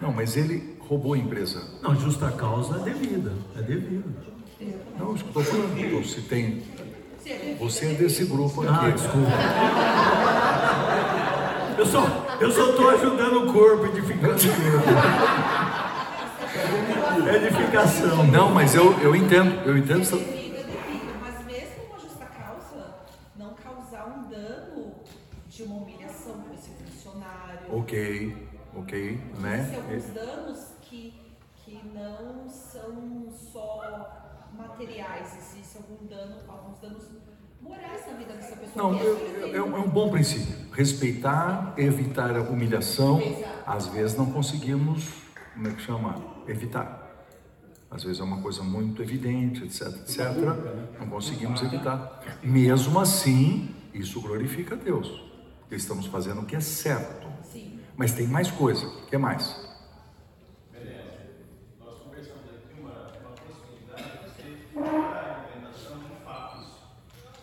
[0.00, 1.62] Não, mas ele roubou a empresa.
[1.80, 4.04] Não, justa causa é devida, é devida.
[4.98, 6.04] Não, estou falando.
[6.04, 6.62] Se tem.
[7.24, 8.92] É Você é desse grupo Ah, aqui.
[8.92, 9.30] desculpa.
[11.78, 12.04] Eu só,
[12.40, 14.88] eu só estou ajudando o corpo, edificando o corpo.
[17.46, 18.26] Edificação.
[18.26, 20.02] Não, mas eu, eu entendo, eu entendo.
[20.02, 20.42] É é.
[21.22, 22.94] Mas mesmo com a justa causa,
[23.38, 24.92] não causar um dano
[25.48, 27.78] de uma humilhação para esse funcionário.
[27.78, 28.36] Ok,
[28.76, 29.72] ok, né?
[29.74, 30.58] alguns danos
[32.92, 37.04] são só materiais, existe algum dano, alguns danos
[37.60, 38.92] morais na vida dessa pessoa.
[38.92, 40.54] Não, eu- é eu- é um é um bom princípio.
[40.72, 43.20] Respeitar, evitar a humilhação.
[43.66, 45.08] Às vezes não conseguimos,
[45.54, 46.16] como é que chama?
[46.46, 47.00] Evitar.
[47.90, 50.18] Às vezes é uma coisa muito evidente, etc, etc.
[50.98, 52.22] Não conseguimos evitar.
[52.42, 55.08] Mesmo assim, isso glorifica a Deus.
[55.60, 57.28] Porque estamos fazendo o que é certo.
[57.44, 57.78] Sim.
[57.96, 58.86] Mas tem mais coisa.
[58.86, 59.54] O que mais?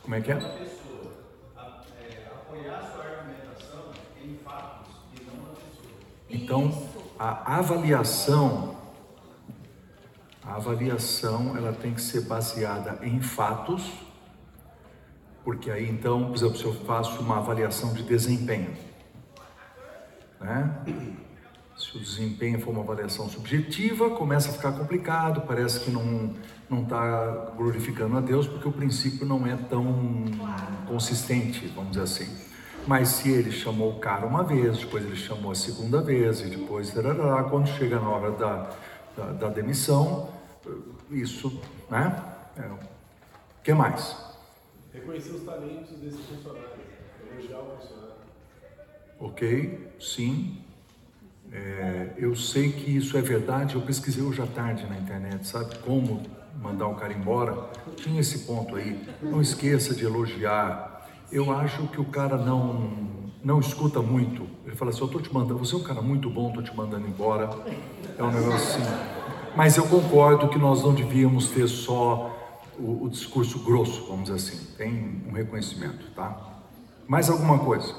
[0.09, 0.39] Como é que é?
[6.27, 6.89] Então,
[7.19, 8.75] a avaliação,
[10.43, 13.87] a avaliação, ela tem que ser baseada em fatos,
[15.43, 18.75] porque aí então, por exemplo, se eu faço uma avaliação de desempenho,
[20.41, 20.75] né?
[21.77, 26.33] Se o desempenho for uma avaliação subjetiva, começa a ficar complicado, parece que não
[26.69, 30.25] não está glorificando a Deus, porque o princípio não é tão
[30.87, 32.49] consistente, vamos dizer assim.
[32.85, 36.45] Mas se ele chamou o cara uma vez, depois ele chamou a segunda vez, e
[36.45, 38.69] depois, tarará, quando chega na hora da,
[39.17, 40.29] da, da demissão,
[41.11, 41.59] isso,
[41.89, 42.23] né?
[42.55, 42.77] É, o
[43.63, 44.15] que mais?
[44.93, 46.69] Reconhecer os talentos desse funcionário.
[47.31, 48.15] Elogiar o funcionário.
[49.19, 49.93] Ok?
[49.99, 50.57] Sim.
[51.51, 53.75] É, eu sei que isso é verdade.
[53.75, 56.21] Eu pesquisei hoje à tarde na internet, sabe como
[56.61, 57.55] mandar o cara embora?
[57.95, 59.07] Tinha esse ponto aí.
[59.21, 61.07] Não esqueça de elogiar.
[61.31, 63.09] Eu acho que o cara não
[63.43, 64.45] não escuta muito.
[64.65, 66.75] Ele fala assim: Eu estou te mandando, você é um cara muito bom, estou te
[66.75, 67.49] mandando embora.
[68.17, 68.83] É um negócio assim.
[69.55, 72.35] Mas eu concordo que nós não devíamos ter só
[72.77, 74.75] o, o discurso grosso, vamos dizer assim.
[74.77, 76.61] Tem um reconhecimento, tá?
[77.07, 77.93] Mais alguma coisa?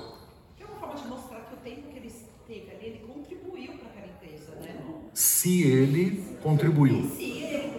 [0.59, 2.13] É uma forma de mostrar que o tempo que ele
[2.47, 4.75] teve ali, ele contribuiu para aquela empresa, né?
[5.13, 7.11] Se ele contribuiu.
[7.11, 7.30] Se.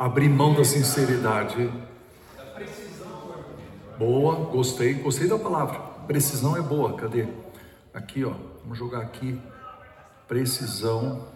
[0.00, 1.70] Abrir mão da sinceridade.
[3.98, 5.78] Boa, gostei, gostei da palavra.
[6.06, 7.28] Precisão é boa, cadê?
[7.92, 8.32] Aqui, ó,
[8.62, 9.38] vamos jogar aqui.
[10.26, 11.28] Precisão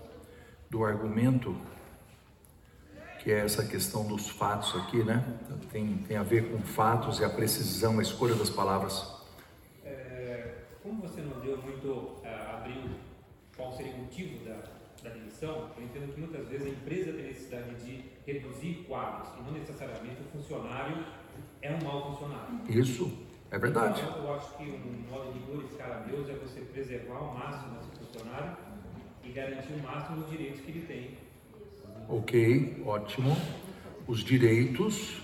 [0.70, 1.54] do argumento,
[3.22, 5.22] que é essa questão dos fatos aqui, né?
[5.70, 9.06] Tem, tem a ver com fatos e a precisão, a escolha das palavras.
[9.84, 12.92] É, como você não deu muito, ah, abriu
[13.54, 14.56] qual seria o motivo da,
[15.02, 19.42] da demissão, eu entendo que muitas vezes a empresa tem necessidade de reduzir quadros e
[19.42, 21.04] não necessariamente o funcionário
[21.60, 22.60] é um mau funcionário.
[22.68, 23.10] Isso
[23.50, 24.02] é verdade.
[24.02, 27.78] Então, eu acho que um modo de glorificar a Deus é você preservar ao máximo
[27.80, 28.56] esse funcionário
[29.22, 31.18] e garantir o máximo dos direitos que ele tem.
[32.08, 33.36] Ok, ótimo.
[34.06, 35.22] Os direitos,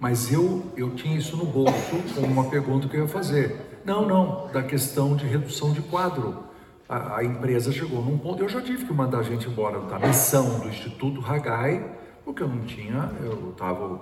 [0.00, 3.80] mas eu, eu tinha isso no bolso como uma pergunta que eu ia fazer.
[3.84, 6.44] Não, não, da questão de redução de quadro.
[6.88, 9.98] A, a empresa chegou num ponto, eu já tive que mandar a gente embora da
[9.98, 11.84] missão do Instituto Hagai,
[12.26, 14.00] porque eu não tinha, eu estava.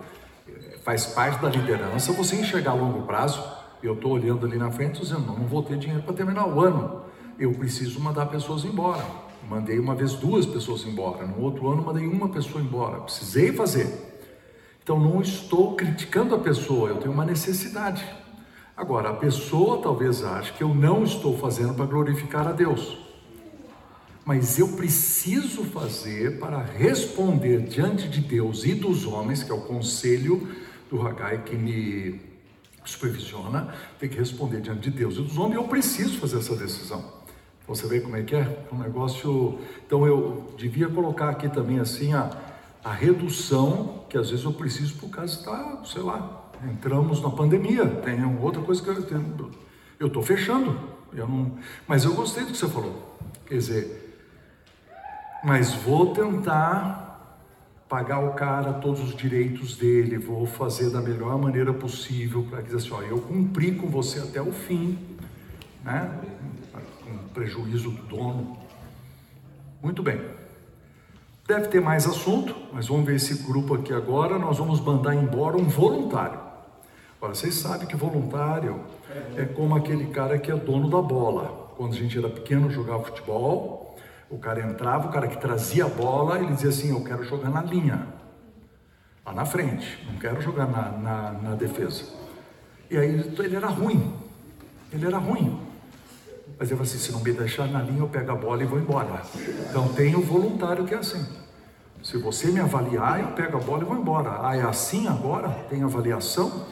[0.83, 3.45] Faz parte da liderança você enxergar a longo prazo.
[3.83, 6.59] Eu estou olhando ali na frente dizendo, não, não vou ter dinheiro para terminar o
[6.59, 7.03] ano.
[7.39, 9.05] Eu preciso mandar pessoas embora.
[9.49, 13.01] Mandei uma vez duas pessoas embora, no outro ano mandei uma pessoa embora.
[13.01, 13.87] Precisei fazer.
[14.83, 18.07] Então não estou criticando a pessoa, eu tenho uma necessidade.
[18.75, 23.04] Agora, a pessoa talvez ache que eu não estou fazendo para glorificar a Deus.
[24.25, 29.61] Mas eu preciso fazer para responder diante de Deus e dos homens, que é o
[29.61, 30.49] conselho
[30.91, 32.21] do Hagai que me
[32.85, 37.05] supervisiona, tem que responder diante de Deus e dos homens, eu preciso fazer essa decisão.
[37.67, 38.67] Você vê como é que é?
[38.71, 39.59] Um negócio.
[39.87, 42.31] Então eu devia colocar aqui também assim a,
[42.83, 47.87] a redução, que às vezes eu preciso por causa está, sei lá, entramos na pandemia,
[47.87, 49.15] tem outra coisa que.
[49.99, 50.79] Eu estou fechando,
[51.15, 51.53] eu não,
[51.87, 53.17] mas eu gostei do que você falou.
[53.47, 54.04] Quer dizer,
[55.45, 57.05] mas vou tentar
[57.89, 62.79] pagar o cara todos os direitos dele, vou fazer da melhor maneira possível para dizer
[62.79, 64.99] assim, ó, eu cumpri com você até o fim,
[65.85, 66.19] né?
[67.05, 68.57] Com prejuízo do dono.
[69.83, 70.19] Muito bem.
[71.47, 74.39] Deve ter mais assunto, mas vamos ver esse grupo aqui agora.
[74.39, 76.41] Nós vamos mandar embora um voluntário.
[77.19, 78.81] Agora, vocês sabem que voluntário
[79.37, 81.71] é como aquele cara que é dono da bola.
[81.77, 83.84] Quando a gente era pequeno, jogava futebol,
[84.31, 87.51] o cara entrava, o cara que trazia a bola, ele dizia assim: Eu quero jogar
[87.51, 88.07] na linha,
[89.25, 92.05] lá na frente, não quero jogar na, na, na defesa.
[92.91, 94.15] E aí ele era ruim,
[94.93, 95.61] ele era ruim.
[96.59, 98.67] Mas ele falou assim: se não me deixar na linha, eu pego a bola e
[98.67, 99.23] vou embora.
[99.69, 101.25] Então tem o voluntário que é assim.
[102.03, 104.39] Se você me avaliar, eu pego a bola e vou embora.
[104.43, 105.49] Ah, é assim agora?
[105.71, 106.67] Tem avaliação?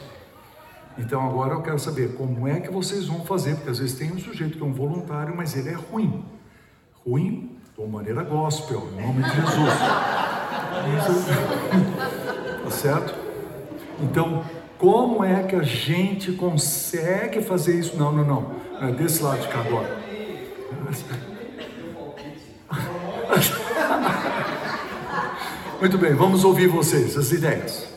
[0.99, 4.13] Então agora eu quero saber como é que vocês vão fazer, porque às vezes tem
[4.13, 6.23] um sujeito que é um voluntário, mas ele é ruim.
[7.07, 9.75] Ruim de uma maneira gospel, em nome de Jesus.
[12.65, 13.15] Tá certo?
[14.01, 14.45] Então,
[14.79, 17.97] como é que a gente consegue fazer isso?
[17.97, 18.53] Não, não, não.
[18.81, 20.03] É desse lado de cá agora.
[25.81, 27.89] Muito bem, vamos ouvir vocês, as ideias.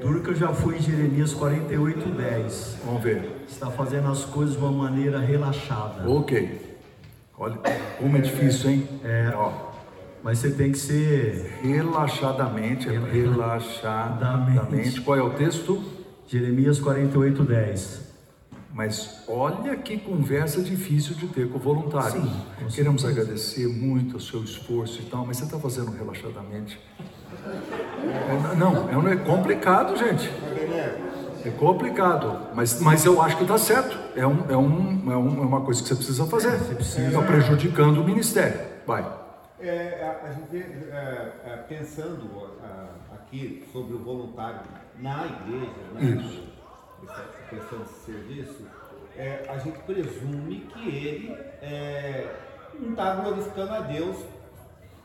[0.00, 2.76] Duro que eu já fui em Jeremias 48, 10.
[2.84, 3.44] Vamos ver.
[3.48, 6.08] Está fazendo as coisas de uma maneira relaxada.
[6.08, 6.71] Ok.
[7.42, 7.58] Olha,
[7.98, 8.88] como é difícil, hein?
[9.02, 9.32] É.
[9.34, 9.50] Ó,
[10.22, 15.00] Mas você tem que ser relaxadamente, relaxadamente.
[15.00, 15.82] Qual é o texto?
[16.28, 18.12] Jeremias 48, 10.
[18.72, 22.22] Mas olha que conversa difícil de ter com o voluntário.
[22.22, 26.78] Sim, com Queremos agradecer muito o seu esforço e tal, mas você está fazendo relaxadamente.
[27.44, 30.30] É, não, é, é complicado, gente.
[31.44, 33.98] É complicado, mas, mas eu acho que está certo.
[34.16, 36.56] É, um, é, um, é, um, é uma coisa que você precisa fazer.
[37.08, 38.60] Está prejudicando o ministério.
[38.86, 39.04] Vai.
[39.60, 42.50] É, a, a gente é, é, pensando
[43.14, 44.60] aqui sobre o voluntário
[44.98, 46.02] na igreja, né?
[46.02, 46.42] Isso.
[47.08, 48.66] essa questão de serviço,
[49.16, 52.34] é, a gente presume que ele é,
[52.78, 54.16] não está glorificando a Deus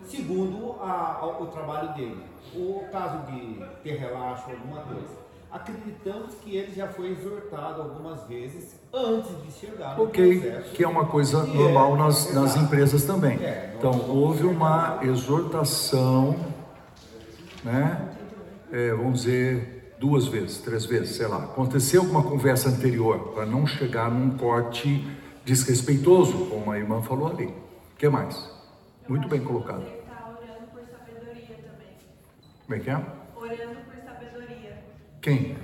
[0.06, 2.24] segundo a- a- o trabalho dele.
[2.56, 5.27] O caso de ter relaxo, alguma coisa.
[5.52, 10.72] Acreditamos que ele já foi exortado algumas vezes antes de chegar no Ok, processo.
[10.76, 12.66] que é uma coisa é, normal nas, nas exato.
[12.66, 13.38] empresas também.
[13.44, 16.36] É, Então, houve uma exortação,
[17.64, 18.10] né?
[18.72, 21.38] É, vamos dizer, duas vezes, três vezes, sei lá.
[21.46, 25.08] Aconteceu alguma conversa anterior, para não chegar num corte
[25.46, 27.46] desrespeitoso, como a irmã falou ali.
[27.46, 28.52] O que mais?
[29.08, 29.82] Muito bem colocado.
[29.84, 31.96] Ele está orando por sabedoria também.
[32.66, 33.17] Como é que é?
[35.22, 35.56] Quem?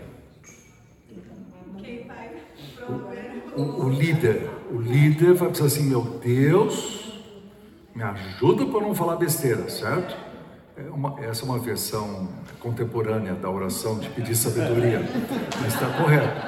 [1.81, 2.31] Quem vai
[2.75, 4.49] prover O, o líder.
[4.71, 7.21] O líder vai precisar assim, meu Deus,
[7.95, 10.17] me ajuda para não falar besteira, certo?
[10.75, 12.27] É uma- essa é uma versão
[12.59, 15.01] contemporânea da oração de pedir sabedoria,
[15.61, 16.47] mas está correto.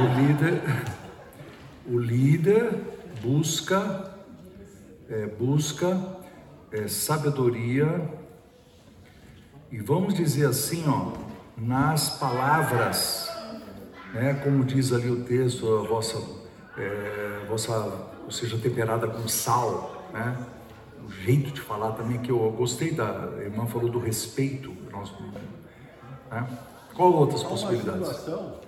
[0.00, 0.62] O líder,
[1.86, 2.80] o líder
[3.22, 4.10] busca,
[5.10, 6.16] é, busca
[6.72, 8.08] é, sabedoria
[9.70, 11.12] e vamos dizer assim, ó,
[11.56, 13.30] nas palavras,
[14.12, 16.18] né, como diz ali o texto, a vossa,
[16.76, 20.36] é, vossa seja temperada com sal, né?
[21.04, 25.12] O jeito de falar também que eu gostei da a irmã falou do respeito, nós,
[26.30, 26.46] né?
[26.94, 28.00] Qual outras Há possibilidades?
[28.00, 28.60] Uma situação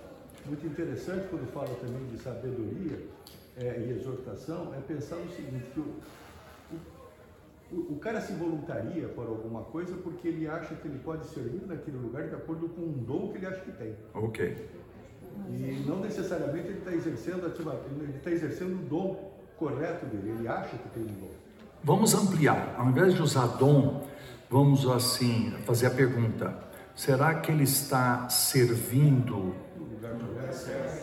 [0.47, 3.07] muito interessante quando fala também de sabedoria
[3.57, 5.97] é, e exortação é pensar no seguinte, que o,
[7.71, 11.63] o, o cara se voluntaria para alguma coisa porque ele acha que ele pode servir
[11.67, 13.95] naquele lugar de acordo com um dom que ele acha que tem.
[14.15, 14.69] Ok.
[15.51, 20.49] E não necessariamente ele está exercendo ativa, ele está exercendo o dom correto dele, ele
[20.49, 21.31] acha que tem um dom.
[21.85, 22.75] Vamos ampliar.
[22.77, 24.07] Ao invés de usar dom,
[24.51, 26.55] vamos assim fazer a pergunta:
[26.95, 29.55] será que ele está servindo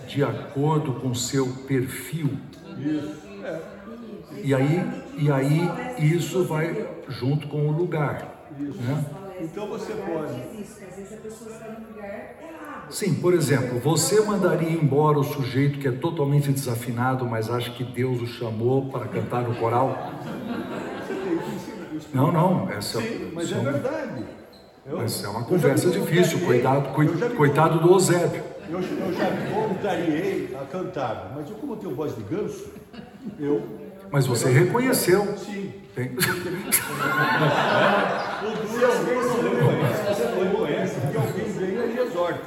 [0.07, 2.37] de acordo com seu perfil?
[2.77, 3.25] Isso.
[3.45, 3.74] É.
[4.43, 8.47] E aí, e aí isso vai junto com o lugar.
[8.59, 9.05] Né?
[9.39, 10.33] Então você pode.
[10.33, 10.45] Lugar
[12.41, 12.91] errado.
[12.91, 17.83] Sim, por exemplo, você mandaria embora o sujeito que é totalmente desafinado, mas acha que
[17.83, 20.11] Deus o chamou para cantar no coral?
[22.13, 24.23] Não, não, essa Sim, mas é verdade.
[24.85, 28.43] Eu- Mas é uma conversa difícil, voluntariei- cuidado, coi- eu já me coitado do Eusébio.
[28.69, 32.67] Eu, eu já me voluntariei a cantar, mas eu, como eu tenho voz de ganso,
[33.39, 33.84] eu.
[34.11, 35.35] Mas você reconheceu.
[35.37, 35.71] Sim.
[35.95, 36.29] Tem- Se
[38.83, 42.41] alguém não reconhece, você reconhece que alguém venha e exorte.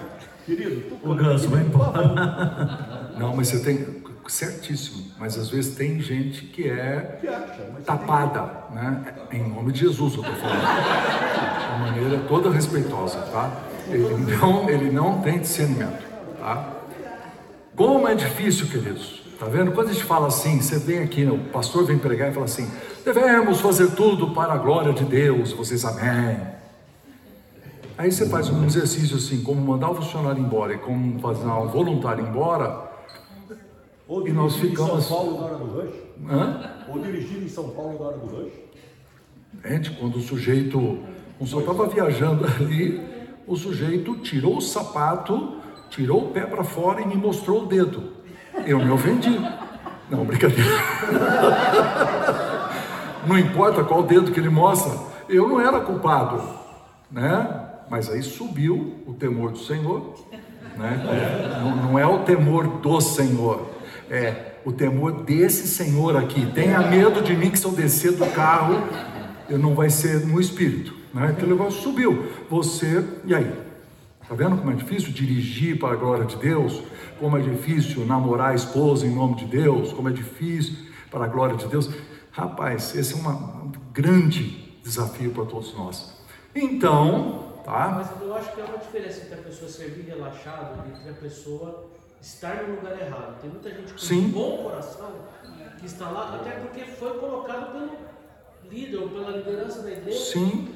[0.44, 3.08] Querido, O ganso vai embora.
[3.18, 5.04] Não, mas você tem certíssimo.
[5.18, 9.02] Mas às vezes tem gente que é que acha, tapada, né?
[9.32, 10.60] Em nome de Jesus eu tô falando.
[10.60, 13.50] De maneira toda respeitosa, tá?
[13.88, 16.04] Ele não, ele não tem discernimento,
[16.38, 16.74] tá?
[17.74, 19.22] Como é difícil, queridos.
[19.38, 19.70] Tá vendo?
[19.70, 22.68] Quando a gente fala assim, você vem aqui, o pastor vem pregar e fala assim:
[23.04, 25.52] devemos fazer tudo para a glória de Deus.
[25.52, 26.58] Vocês, amém.
[27.96, 31.68] Aí você faz um exercício assim, como mandar o funcionário embora e como fazer um
[31.68, 32.90] voluntário embora,
[34.08, 35.04] Ou e nós dirigir em ficamos.
[35.04, 35.94] São Paulo na hora do rush?
[36.28, 36.70] Hã?
[36.88, 38.52] Ou dirigir em São Paulo na hora do rush?
[39.64, 40.98] Gente, quando o sujeito,
[41.40, 43.00] o senhor estava viajando ali,
[43.46, 45.56] o sujeito tirou o sapato,
[45.90, 48.17] tirou o pé para fora e me mostrou o dedo.
[48.66, 49.40] Eu me ofendi.
[50.10, 50.70] Não, brincadeira.
[53.26, 54.92] Não importa qual dedo que ele mostra,
[55.28, 56.42] eu não era culpado,
[57.10, 57.66] né?
[57.90, 60.14] Mas aí subiu o temor do Senhor,
[60.76, 61.60] né?
[61.62, 63.68] Não, não é o temor do Senhor,
[64.10, 66.46] é o temor desse Senhor aqui.
[66.54, 68.82] Tenha medo de mim que se eu descer do carro,
[69.48, 71.28] eu não vai ser no espírito, né?
[71.28, 72.26] Aquele negócio subiu.
[72.48, 73.67] Você, e aí?
[74.28, 76.82] Tá vendo como é difícil dirigir para a glória de Deus?
[77.18, 79.92] Como é difícil namorar a esposa em nome de Deus?
[79.92, 80.74] Como é difícil
[81.10, 81.88] para a glória de Deus?
[82.30, 83.32] Rapaz, esse é uma-
[83.64, 86.14] um grande desafio para todos nós.
[86.54, 87.88] Então, tá?
[87.96, 91.14] Mas eu acho que há uma diferença entre a pessoa servir relaxado e entre a
[91.14, 91.86] pessoa
[92.20, 93.40] estar no lugar errado.
[93.40, 94.26] Tem muita gente com Sim.
[94.26, 95.10] um bom coração
[95.78, 97.90] que está lá, até porque foi colocado pelo
[98.70, 100.18] líder ou pela liderança da igreja.
[100.18, 100.68] Sim.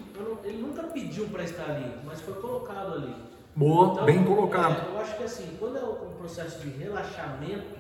[0.45, 3.15] Ele nunca pediu para estar ali, mas foi colocado ali.
[3.55, 4.89] Boa, bem colocado.
[4.89, 7.77] é, eu acho que assim, quando é um processo de relaxamento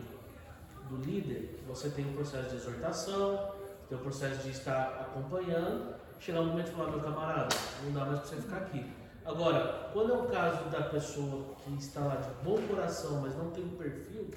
[0.90, 3.52] do líder, você tem um processo de exortação,
[3.88, 8.04] tem um processo de estar acompanhando, chegar um momento e falar, meu camarada, não dá
[8.04, 8.84] mais para você ficar aqui.
[9.24, 13.50] Agora, quando é o caso da pessoa que está lá de bom coração, mas não
[13.50, 14.30] tem um perfil,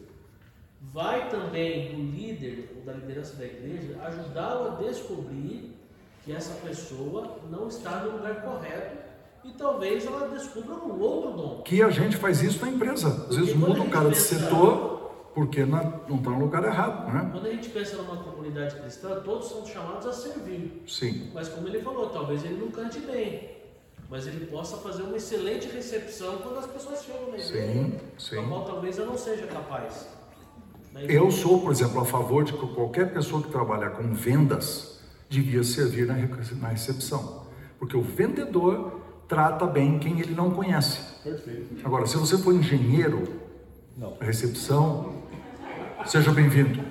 [0.80, 5.76] vai também do líder ou da liderança da igreja ajudá-lo a descobrir
[6.24, 9.05] que essa pessoa não está no lugar correto
[9.46, 11.62] e talvez ela descubra um outro dom.
[11.64, 13.28] Que a gente faz isso na empresa.
[13.30, 14.96] Às vezes muda o cara de setor
[15.36, 15.80] porque não
[16.16, 17.30] está no lugar errado, né?
[17.32, 20.82] Quando a gente pensa numa comunidade cristã, todos são chamados a servir.
[20.88, 21.30] Sim.
[21.34, 23.52] Mas como ele falou, talvez ele não cante bem,
[24.10, 27.54] mas ele possa fazer uma excelente recepção quando as pessoas chegam na igreja.
[27.54, 28.48] Sim, sim.
[28.48, 30.08] Qual talvez eu não seja capaz.
[30.96, 35.62] Eu sou, por exemplo, a favor de que qualquer pessoa que trabalha com vendas devia
[35.62, 37.44] servir na recepção.
[37.78, 41.00] Porque o vendedor trata bem quem ele não conhece.
[41.24, 41.76] Perfeito.
[41.86, 43.24] Agora, se você for engenheiro,
[43.98, 44.16] Não.
[44.20, 45.14] recepção,
[46.06, 46.84] seja bem-vindo.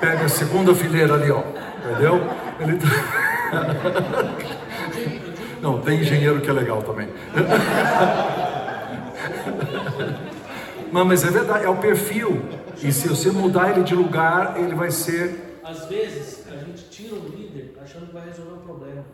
[0.00, 1.42] Pega a segunda fileira ali, ó.
[1.84, 2.20] Entendeu?
[2.60, 2.86] Ele tá-
[5.60, 7.08] Não, tem engenheiro que é legal também.
[10.92, 12.42] Não, mas é verdade, é o perfil.
[12.82, 15.58] E se você mudar ele de lugar, ele vai ser.
[15.64, 19.04] Às vezes, a gente tira um líder achando que vai resolver o problema.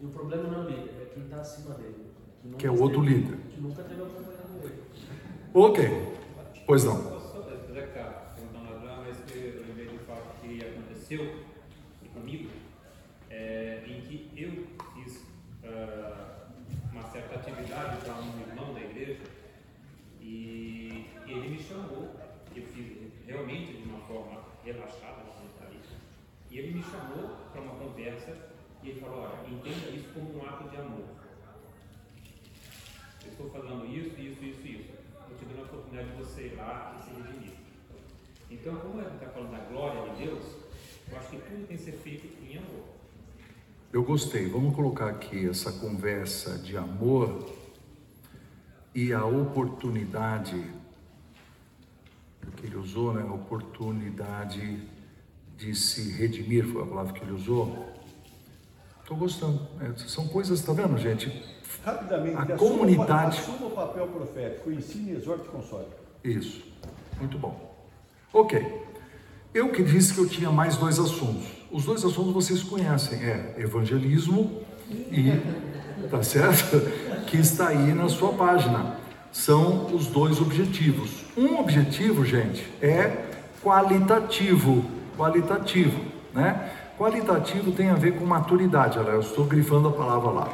[0.00, 0.91] E o problema não é o líder,
[1.32, 2.12] está acima dele.
[2.44, 3.36] nunca Que é o outro esteve- líder.
[3.48, 4.82] Que nunca teve acompanhado ele.
[5.54, 6.14] Ok.
[6.66, 6.96] Pois não.
[7.02, 8.04] Só que está
[8.36, 11.42] perguntando lá, mas que eu lembrei do fato que aconteceu
[12.12, 12.50] comigo,
[13.30, 15.24] é, em que eu fiz
[15.64, 16.48] ah,
[16.92, 19.20] uma certa atividade para um irmão da igreja
[20.20, 22.14] e ele me chamou,
[22.54, 25.22] eu fiz realmente de uma forma relaxada,
[26.52, 28.36] e ele me chamou para uma conversa
[28.82, 31.04] e ele falou, olha, entenda isso como um ato de amor.
[33.24, 34.90] Eu estou falando isso, isso, isso, isso.
[35.30, 37.52] Eu te dando a oportunidade de você ir lá e se redimir.
[38.50, 40.44] Então, como a gente está falando da glória de Deus,
[41.10, 42.84] eu acho que tudo tem que ser feito em amor.
[43.92, 44.48] Eu gostei.
[44.48, 47.50] Vamos colocar aqui essa conversa de amor
[48.94, 50.64] e a oportunidade
[52.56, 53.24] que ele usou, né?
[53.24, 54.82] Oportunidade
[55.56, 57.92] de se redimir foi a palavra que ele usou.
[59.00, 59.66] Estou gostando.
[59.80, 61.28] É, são coisas, tá vendo, gente?
[61.84, 63.38] Rapidamente, A assuma- comunidade.
[63.40, 65.86] Assuma o papel profético, ensine, exorte e console.
[66.24, 66.62] Isso.
[67.18, 67.74] Muito bom.
[68.32, 68.82] Ok.
[69.54, 71.46] Eu que disse que eu tinha mais dois assuntos.
[71.70, 75.40] Os dois assuntos vocês conhecem, é evangelismo e,
[76.10, 76.80] tá certo?
[77.26, 78.96] Que está aí na sua página.
[79.32, 81.24] São os dois objetivos.
[81.36, 83.24] Um objetivo, gente, é
[83.62, 84.84] qualitativo.
[85.16, 85.98] Qualitativo,
[86.34, 86.70] né?
[86.98, 88.98] Qualitativo tem a ver com maturidade.
[88.98, 90.48] Olha, eu estou grifando a palavra lá.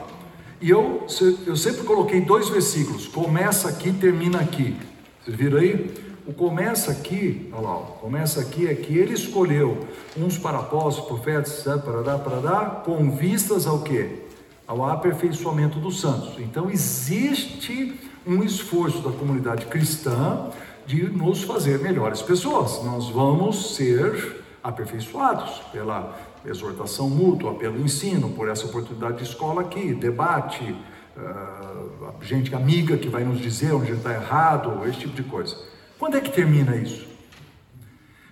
[0.61, 1.07] E eu,
[1.47, 3.07] eu sempre coloquei dois versículos.
[3.07, 4.77] Começa aqui, termina aqui.
[5.23, 6.09] Vocês viram aí?
[6.27, 9.79] O começa aqui, olha lá, começa aqui é que ele escolheu
[10.15, 14.25] uns para apóstolos, profetas, etc, parará, parará, com vistas ao quê?
[14.67, 16.39] Ao aperfeiçoamento dos santos.
[16.39, 20.51] Então existe um esforço da comunidade cristã
[20.87, 22.85] de nos fazer melhores pessoas.
[22.85, 26.15] Nós vamos ser aperfeiçoados pela
[26.45, 30.75] exortação mútua, pelo ensino, por essa oportunidade de escola aqui, debate,
[31.17, 35.57] ah, gente amiga que vai nos dizer onde está errado, esse tipo de coisa.
[35.99, 37.07] Quando é que termina isso?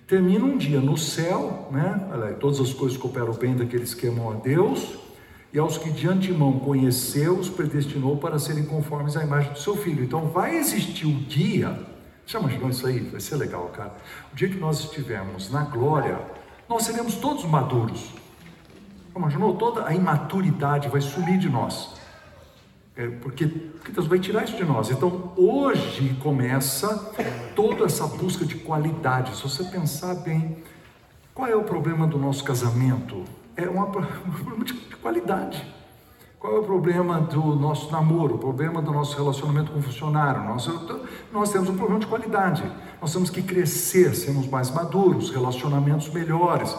[0.07, 2.09] Termina um dia no céu, né?
[2.13, 4.99] Olha aí, todas as coisas cooperam bem daqueles que amam a Deus,
[5.53, 9.77] e aos que de antemão conheceu, os predestinou para serem conformes à imagem do seu
[9.77, 10.05] filho.
[10.05, 11.77] Então vai existir o dia,
[12.25, 13.01] já imaginou isso aí?
[13.01, 13.97] Vai ser legal, cara.
[14.33, 16.21] O dia que nós estivermos na glória,
[16.69, 18.13] nós seremos todos maduros.
[19.15, 19.55] Imaginou?
[19.57, 21.95] Toda a imaturidade vai sumir de nós.
[22.97, 24.91] É, porque, porque Deus vai tirar isso de nós.
[24.91, 27.13] Então, hoje começa
[27.55, 29.37] toda essa busca de qualidade.
[29.37, 30.63] Se você pensar bem,
[31.35, 33.25] qual é o problema do nosso casamento?
[33.55, 35.77] É uma, um problema de qualidade.
[36.39, 38.37] Qual é o problema do nosso namoro?
[38.37, 40.45] O problema do nosso relacionamento com o funcionário?
[40.45, 40.67] Nós,
[41.33, 42.63] nós temos um problema de qualidade.
[43.01, 46.77] Nós temos que crescer, sermos mais maduros, relacionamentos melhores.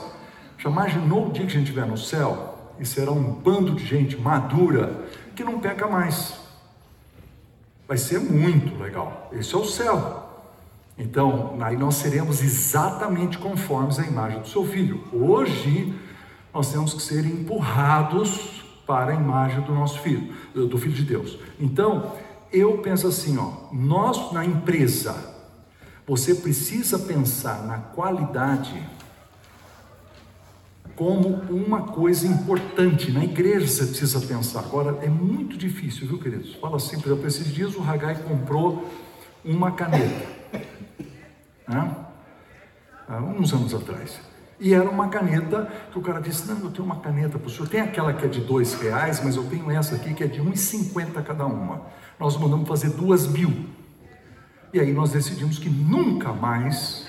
[0.58, 3.86] Já imaginou o dia que a gente estiver no céu e será um bando de
[3.86, 5.06] gente madura
[5.36, 6.34] que não peca mais?
[7.88, 9.30] Vai ser muito legal.
[9.32, 10.24] Esse é o céu.
[10.98, 15.04] Então, aí nós seremos exatamente conformes à imagem do seu filho.
[15.14, 15.94] Hoje,
[16.52, 21.38] nós temos que ser empurrados para a imagem do nosso filho, do filho de Deus.
[21.60, 22.14] Então,
[22.52, 25.37] eu penso assim, ó, nós na empresa,
[26.08, 28.82] você precisa pensar na qualidade
[30.96, 33.12] como uma coisa importante.
[33.12, 34.62] Na igreja você precisa pensar.
[34.62, 36.56] Agora, é muito difícil, viu, queridos?
[36.56, 38.90] Fala por exemplo, esses dias o Hagai comprou
[39.44, 40.26] uma caneta.
[41.68, 41.96] Né?
[43.08, 44.20] Há uns anos atrás.
[44.60, 47.50] E era uma caneta que o cara disse: Não, eu tenho uma caneta para o
[47.50, 47.68] senhor.
[47.68, 50.42] Tem aquela que é de dois reais, mas eu tenho essa aqui que é de
[50.42, 51.82] 1,50 cada uma.
[52.18, 53.77] Nós mandamos fazer duas mil.
[54.78, 57.04] E aí nós decidimos que nunca mais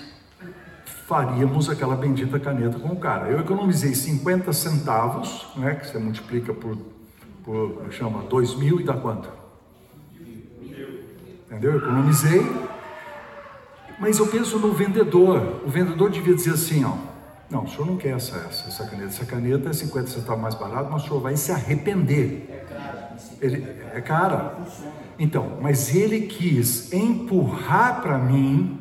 [1.07, 3.29] faríamos aquela bendita caneta com o cara.
[3.29, 6.79] Eu economizei 50 centavos, né, que você multiplica por,
[7.45, 9.29] por chama, 2 mil e dá quanto?
[11.45, 11.73] Entendeu?
[11.73, 12.41] Eu economizei,
[13.99, 15.61] mas eu penso no vendedor.
[15.63, 16.97] O vendedor devia dizer assim, ó,
[17.51, 19.09] não, o senhor não quer essa, essa, essa caneta.
[19.09, 22.49] Essa caneta é 50 centavos mais barato, mas o senhor vai se arrepender.
[22.51, 23.17] É cara.
[23.43, 23.63] Ele,
[23.93, 24.57] é cara.
[25.19, 28.79] Então, mas ele quis empurrar para mim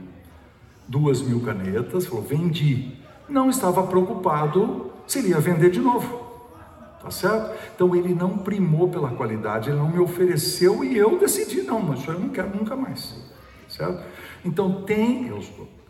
[0.87, 2.95] duas mil canetas, falou, vendi.
[3.27, 6.27] Não estava preocupado se ele ia vender de novo.
[7.01, 7.55] Tá certo?
[7.75, 12.05] Então ele não primou pela qualidade, ele não me ofereceu e eu decidi, não, mas
[12.05, 13.15] eu não quero nunca mais.
[13.67, 14.03] Certo?
[14.45, 15.41] Então tem, eu,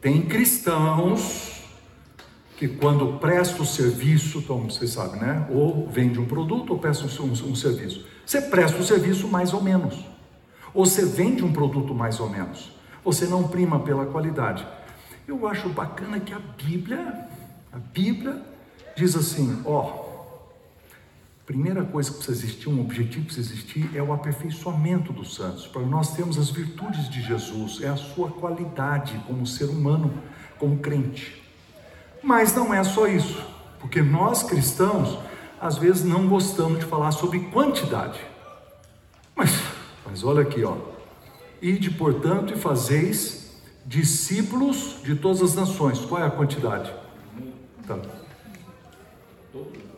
[0.01, 1.63] tem cristãos
[2.55, 5.47] que quando presta o serviço, então vocês sabem, né?
[5.51, 8.05] Ou vende um produto ou presta um, um, um serviço.
[8.25, 10.16] Você presta o serviço mais ou menos.
[10.77, 12.71] Ou você vende um produto mais ou menos.
[13.03, 14.63] Você não prima pela qualidade.
[15.27, 17.27] Eu acho bacana que a Bíblia,
[17.73, 18.39] a Bíblia
[18.95, 20.05] diz assim, ó,
[21.47, 25.65] primeira coisa que precisa existir, um objetivo que precisa existir é o aperfeiçoamento dos santos.
[25.65, 30.13] Para nós termos as virtudes de Jesus, é a sua qualidade como ser humano,
[30.59, 31.41] como crente.
[32.21, 33.43] Mas não é só isso,
[33.79, 35.17] porque nós cristãos
[35.59, 38.19] às vezes não gostamos de falar sobre quantidade.
[39.35, 39.59] Mas,
[40.07, 40.75] mas olha aqui, ó.
[41.61, 43.47] Ide, portanto, e fazeis
[43.85, 45.99] discípulos de todas as nações.
[45.99, 46.93] Qual é a quantidade?
[47.87, 47.97] Tá.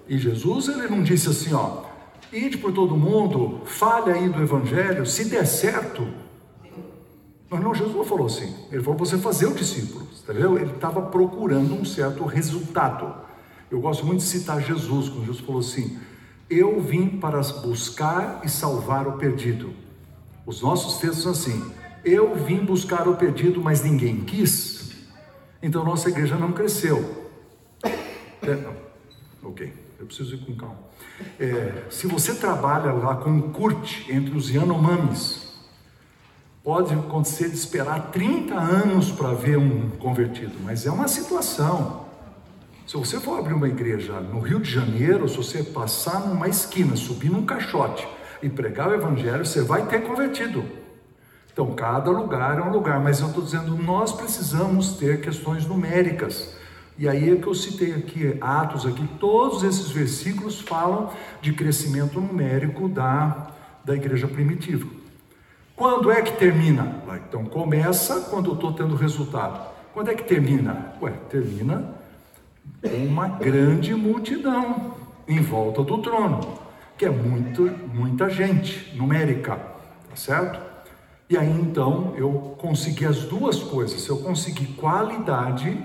[0.07, 1.83] E Jesus, ele não disse assim, ó,
[2.31, 6.07] ide por todo mundo, fale aí do evangelho, se der certo.
[7.49, 8.55] Mas não, Jesus não falou assim.
[8.71, 10.57] Ele falou você fazer o discípulo, entendeu?
[10.57, 13.13] Ele estava procurando um certo resultado.
[13.71, 15.97] Eu gosto muito de citar Jesus, quando Jesus falou assim:
[16.49, 19.73] Eu vim para buscar e salvar o perdido.
[20.49, 21.71] Os nossos textos assim:
[22.03, 24.93] eu vim buscar o pedido, mas ninguém quis.
[25.61, 27.29] Então nossa igreja não cresceu.
[27.83, 28.67] É.
[29.43, 30.79] Ok, eu preciso ir com calma.
[31.39, 35.53] É, se você trabalha lá com curte entre os Yanomamis,
[36.63, 42.07] pode acontecer de esperar 30 anos para ver um convertido, mas é uma situação.
[42.87, 46.95] Se você for abrir uma igreja no Rio de Janeiro, se você passar numa esquina,
[46.95, 48.07] subir num caixote
[48.41, 50.63] e pregar o evangelho, você vai ter convertido.
[51.51, 56.55] Então, cada lugar é um lugar, mas eu estou dizendo, nós precisamos ter questões numéricas.
[56.97, 61.09] E aí é que eu citei aqui, Atos aqui, todos esses versículos falam
[61.41, 63.47] de crescimento numérico da,
[63.83, 64.85] da igreja primitiva.
[65.75, 67.01] Quando é que termina?
[67.27, 69.65] Então começa quando eu estou tendo resultado.
[69.93, 70.93] Quando é que termina?
[71.01, 71.95] Ué, termina
[72.83, 74.93] uma grande multidão
[75.27, 76.59] em volta do trono,
[76.99, 77.61] que é muito,
[77.93, 80.59] muita gente numérica, tá certo?
[81.29, 84.05] E aí então eu consegui as duas coisas.
[84.05, 85.81] Eu consegui qualidade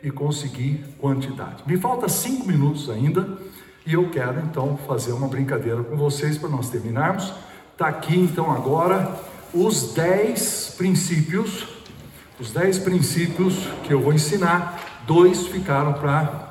[0.00, 1.64] e consegui quantidade.
[1.66, 3.36] Me falta cinco minutos ainda
[3.84, 7.34] e eu quero então fazer uma brincadeira com vocês para nós terminarmos.
[7.72, 9.18] Está aqui então agora
[9.52, 11.66] os dez princípios,
[12.38, 15.02] os dez princípios que eu vou ensinar.
[15.04, 16.50] Dois ficaram para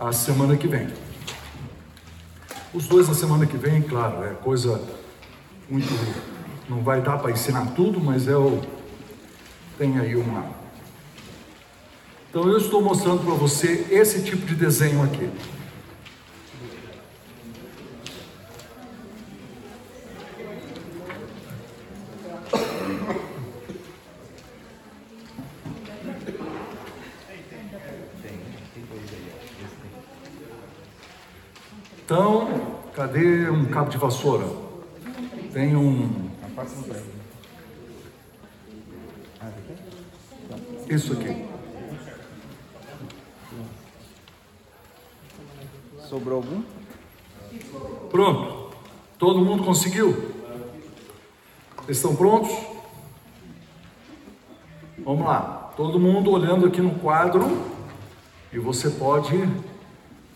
[0.00, 1.05] a semana que vem.
[2.76, 4.78] Os dois na semana que vem, claro, é coisa
[5.66, 5.88] muito
[6.68, 8.60] não vai dar para ensinar tudo, mas eu
[9.78, 10.44] tenho aí uma.
[12.28, 15.30] Então eu estou mostrando para você esse tipo de desenho aqui.
[32.06, 32.46] Então,
[32.94, 34.46] cadê um cabo de vassoura?
[35.52, 36.30] Tem um
[40.88, 41.46] isso aqui.
[46.08, 46.62] Sobrou algum?
[48.10, 48.76] Pronto.
[49.18, 50.34] Todo mundo conseguiu?
[51.88, 52.54] Estão prontos?
[55.04, 55.72] Vamos lá.
[55.76, 57.62] Todo mundo olhando aqui no quadro.
[58.52, 59.36] E você pode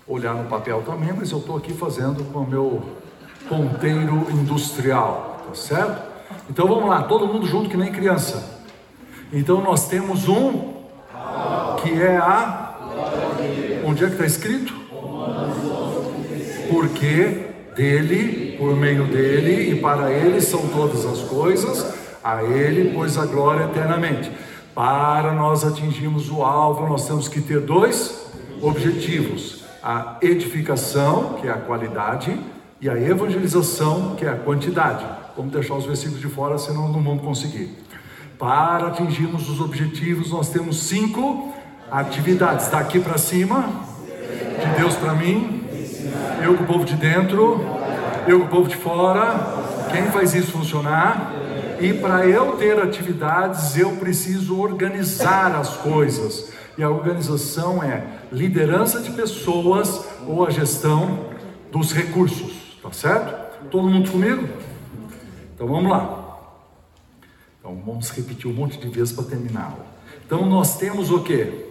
[0.07, 3.01] olhar no papel também, mas eu estou aqui fazendo com o meu
[3.49, 6.11] ponteiro industrial, tá certo?
[6.49, 8.61] Então vamos lá, todo mundo junto que nem criança.
[9.33, 10.75] Então nós temos um
[11.83, 12.77] que é a.
[13.85, 14.75] Onde é que está escrito?
[16.69, 23.17] Porque dele, por meio dele e para ele são todas as coisas, a ele, pois
[23.17, 24.31] a glória eternamente.
[24.75, 28.27] Para nós atingirmos o alvo, nós temos que ter dois
[28.61, 32.39] objetivos: a edificação, que é a qualidade,
[32.81, 35.05] e a evangelização, que é a quantidade.
[35.37, 37.77] Vamos deixar os versículos de fora, senão não vamos conseguir.
[38.39, 41.53] Para atingirmos os objetivos, nós temos cinco
[41.91, 42.69] atividades.
[42.69, 43.69] Daqui para cima,
[44.61, 45.63] de Deus para mim,
[46.43, 47.61] eu com o povo de dentro,
[48.27, 49.35] eu com o povo de fora.
[49.93, 51.35] Quem faz isso funcionar?
[51.81, 56.51] E para eu ter atividades, eu preciso organizar as coisas.
[56.79, 61.27] E a organização é liderança de pessoas ou a gestão
[61.71, 62.50] dos recursos.
[62.91, 63.69] Tá certo?
[63.71, 64.49] Todo mundo comigo?
[65.55, 66.39] Então vamos lá.
[67.59, 69.77] Então vamos repetir um monte de vezes para terminar.
[70.27, 71.71] Então nós temos o que?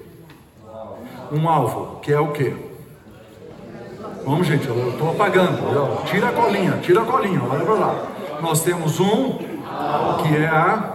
[1.30, 2.56] Um alvo, que é o que?
[4.26, 6.06] Vamos, gente, eu estou apagando.
[6.06, 8.08] Tira a colinha, tira a colinha, olha para lá.
[8.42, 10.94] Nós temos um, que é a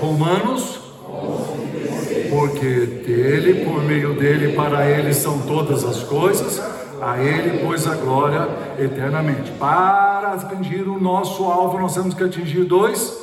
[0.00, 0.78] Romanos,
[2.30, 7.94] porque dele, por meio dele, para ele são todas as coisas a Ele, pois, a
[7.94, 9.50] glória eternamente.
[9.52, 13.16] Para atingir o nosso alvo, nós temos que atingir dois,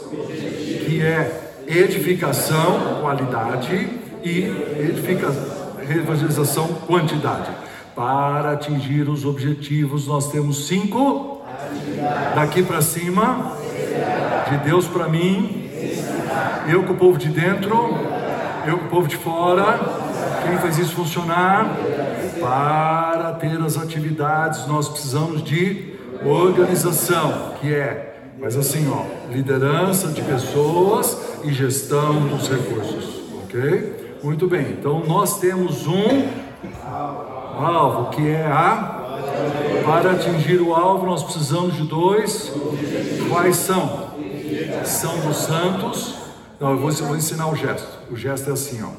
[0.86, 4.44] que é edificação, qualidade, e
[4.80, 5.44] edificação,
[5.88, 7.52] evangelização, quantidade.
[7.96, 11.42] Para atingir os objetivos, nós temos cinco.
[12.34, 13.56] Daqui para cima,
[14.50, 15.70] de Deus para mim,
[16.68, 17.98] eu com o povo de dentro,
[18.66, 19.80] eu com o povo de fora.
[20.44, 21.78] Quem faz isso funcionar?
[22.46, 30.22] Para ter as atividades, nós precisamos de organização, que é, mas assim, ó, liderança de
[30.22, 34.20] pessoas e gestão dos recursos, ok?
[34.22, 36.28] Muito bem, então nós temos um
[37.58, 39.02] alvo que é a.
[39.84, 42.54] Para atingir o alvo, nós precisamos de dois.
[43.28, 44.12] Quais são?
[44.84, 46.14] São dos santos.
[46.60, 47.88] Não, eu vou, eu vou ensinar o gesto.
[48.12, 48.92] O gesto é assim, ó.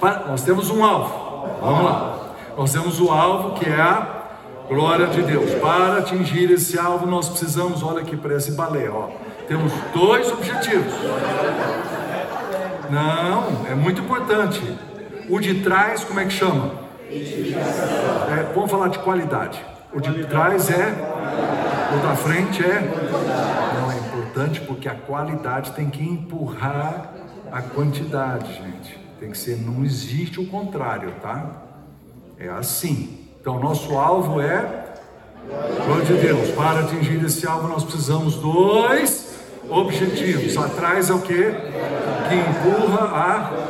[0.00, 1.48] Nós temos um alvo.
[1.60, 2.18] Vamos lá.
[2.56, 4.18] Nós temos o alvo que é a
[4.68, 5.54] glória de Deus.
[5.54, 9.08] Para atingir esse alvo, nós precisamos, olha aqui para esse balé, ó.
[9.48, 10.92] Temos dois objetivos.
[12.90, 14.62] Não, é muito importante.
[15.28, 16.70] O de trás, como é que chama?
[17.10, 19.58] É, vamos falar de qualidade.
[19.92, 20.92] O de trás é,
[21.94, 22.80] o da frente é.
[23.80, 27.12] Não, é importante porque a qualidade tem que empurrar
[27.50, 29.07] a quantidade, gente.
[29.18, 31.62] Tem que ser, não existe o contrário, tá?
[32.38, 33.18] É assim.
[33.40, 34.84] Então, nosso alvo é
[35.84, 36.50] glória de Deus.
[36.50, 39.28] Para atingir esse alvo, nós precisamos dois
[39.68, 40.56] objetivos.
[40.56, 41.34] Atrás é o que?
[41.34, 43.68] Que empurra a.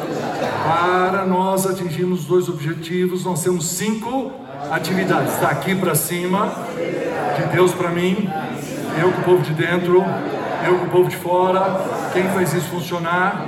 [0.65, 4.31] Para nós atingirmos dois objetivos, nós temos cinco
[4.71, 5.39] atividades.
[5.39, 6.53] Daqui para cima,
[7.37, 8.29] de Deus para mim,
[9.01, 10.05] eu com o povo de dentro,
[10.67, 11.81] eu com o povo de fora.
[12.13, 13.47] Quem faz isso funcionar?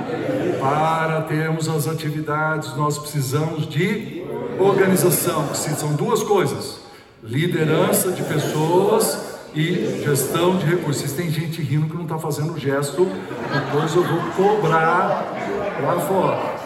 [0.59, 4.23] Para termos as atividades, nós precisamos de
[4.59, 6.79] organização, são duas coisas:
[7.23, 11.11] liderança de pessoas e gestão de recursos.
[11.13, 13.07] Tem gente rindo que não está fazendo o gesto,
[13.53, 15.33] depois eu vou cobrar
[15.81, 16.61] lá fora.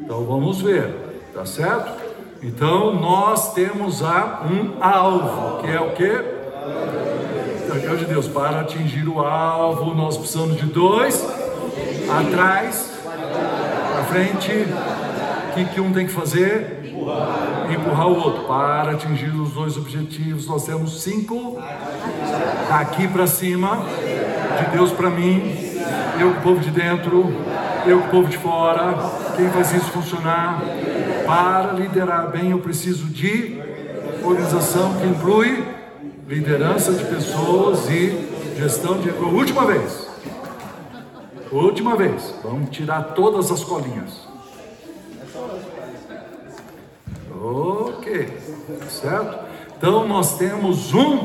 [0.00, 0.94] Então vamos ver,
[1.34, 2.02] tá certo?
[2.42, 6.42] Então nós temos a um alvo, que é o que?
[7.78, 11.24] Deus de Deus, para atingir o alvo, nós precisamos de dois,
[12.08, 12.90] atrás,
[13.98, 16.82] à frente, o que, que um tem que fazer?
[16.84, 17.72] Empurrar.
[17.72, 18.44] Empurrar o outro.
[18.44, 21.58] Para atingir os dois objetivos, nós temos cinco,
[22.68, 23.84] daqui para cima,
[24.58, 25.56] de Deus para mim,
[26.20, 27.34] eu com o povo de dentro,
[27.86, 28.94] eu com o povo de fora,
[29.36, 30.62] quem faz isso funcionar?
[31.26, 33.60] Para liderar bem, eu preciso de
[34.22, 35.71] organização que inclui
[36.32, 39.10] liderança de pessoas e gestão de.
[39.10, 40.08] Última vez.
[41.50, 42.34] Última vez.
[42.42, 44.26] Vamos tirar todas as colinhas.
[47.38, 48.28] Ok,
[48.88, 49.44] certo?
[49.76, 51.18] Então nós temos um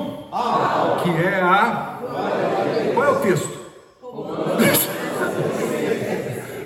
[1.02, 2.00] que é a.
[2.94, 3.58] Qual é o texto?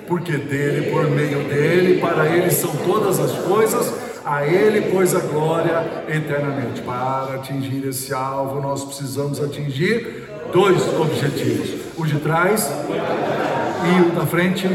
[0.08, 5.20] Porque dele, por meio dele, para ele são todas as coisas a Ele, pois, a
[5.20, 6.82] glória eternamente.
[6.82, 14.26] Para atingir esse alvo, nós precisamos atingir dois objetivos: o de trás e o da
[14.26, 14.68] frente.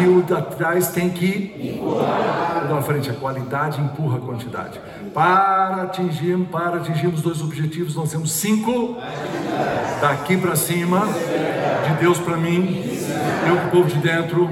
[0.00, 4.80] E o da trás tem que o da frente, a qualidade empurra a quantidade.
[5.12, 8.96] Para atingir, para atingirmos dois objetivos, nós temos cinco
[10.00, 11.08] daqui para cima,
[11.88, 12.82] de Deus para mim,
[13.48, 14.48] eu com o povo de dentro,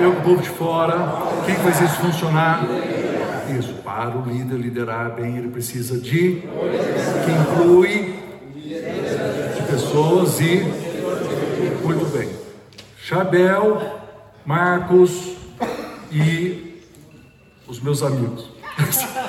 [0.00, 0.94] eu com o povo de fora.
[1.44, 2.64] Quem faz isso funcionar?
[3.58, 3.74] Isso.
[3.84, 8.14] Para o líder liderar bem, ele precisa de que inclui
[8.56, 10.64] de pessoas e
[11.82, 12.30] muito bem.
[12.96, 14.00] Chabel
[14.44, 15.36] Marcos
[16.10, 16.82] e
[17.66, 18.50] os meus amigos.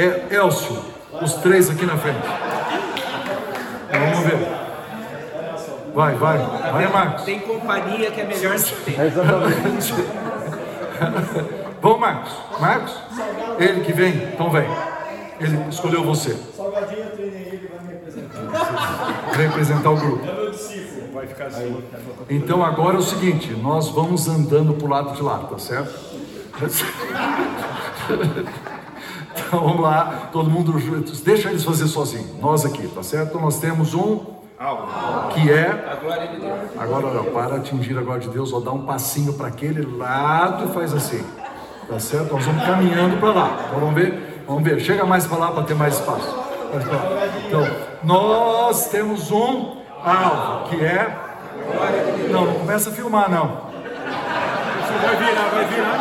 [0.00, 0.80] É Elcio,
[1.20, 2.20] os três aqui na frente.
[3.90, 4.58] Vamos ver.
[5.92, 7.24] Vai, vai, vai, Marcos.
[7.24, 9.00] Tem companhia que é melhor se ter.
[9.00, 9.92] Exatamente.
[11.80, 12.32] Vamos, Marcos.
[12.60, 12.94] Marcos?
[13.58, 14.14] Ele que vem?
[14.32, 14.68] Então vem.
[15.40, 16.36] Ele escolheu você.
[16.56, 18.40] Salgadinho eu treinei ele, vai me representar.
[19.34, 20.28] Vai representar o grupo.
[20.28, 21.82] É meu discípulo, vai ficar assim.
[22.28, 25.94] Então agora é o seguinte, nós vamos andando pro lado de lá, tá certo?
[29.36, 31.20] Então vamos lá, todo mundo juntos.
[31.20, 32.36] Deixa eles fazer sozinho.
[32.40, 33.28] Nós aqui, tá certo?
[33.28, 34.38] Então, nós temos um
[35.34, 36.58] que é A glória de Deus.
[36.76, 40.64] Agora não, para atingir a glória de Deus, ó, dá um passinho para aquele lado
[40.68, 41.24] e faz assim.
[41.88, 42.34] Tá certo?
[42.34, 43.58] Nós vamos caminhando para lá.
[43.66, 44.44] Então vamos ver?
[44.46, 44.78] Vamos ver.
[44.80, 46.36] Chega mais para lá para ter mais espaço.
[47.46, 47.66] Então,
[48.04, 51.16] nós temos um alvo, que é.
[52.30, 53.68] Não, não começa a filmar, não.
[55.00, 55.98] Vai virar, vai virar.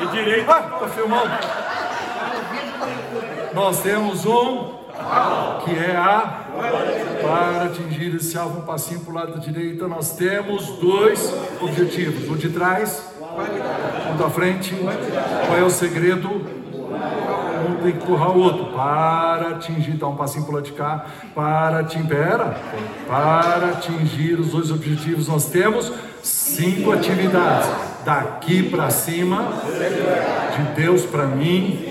[0.00, 0.50] E direito.
[0.50, 1.30] Ah, tá filmando.
[3.54, 4.77] Nós temos um
[5.64, 6.44] que é a
[7.22, 12.28] para atingir esse alvo um passinho para o lado da direita nós temos dois objetivos.
[12.28, 14.74] O de trás o da frente
[15.46, 16.28] qual é o segredo?
[16.28, 18.66] Um tem que empurrar o outro.
[18.72, 21.06] Para atingir dar um passinho para o lado de cá.
[21.34, 22.08] Para atingir
[23.06, 25.92] para atingir os dois objetivos nós temos
[26.22, 27.68] cinco atividades.
[28.04, 29.44] Daqui para cima
[30.56, 31.84] de Deus para mim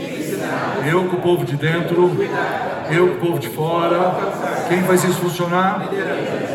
[0.89, 2.11] eu com o povo de dentro,
[2.91, 4.15] eu povo de fora.
[4.67, 5.89] Quem faz isso funcionar?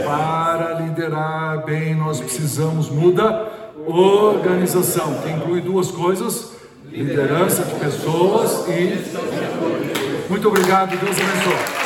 [0.05, 3.49] Para liderar bem, nós precisamos muda
[3.87, 6.53] organização, que inclui duas coisas:
[6.91, 9.03] liderança de pessoas e.
[10.29, 11.82] Muito obrigado, Deus abençoe.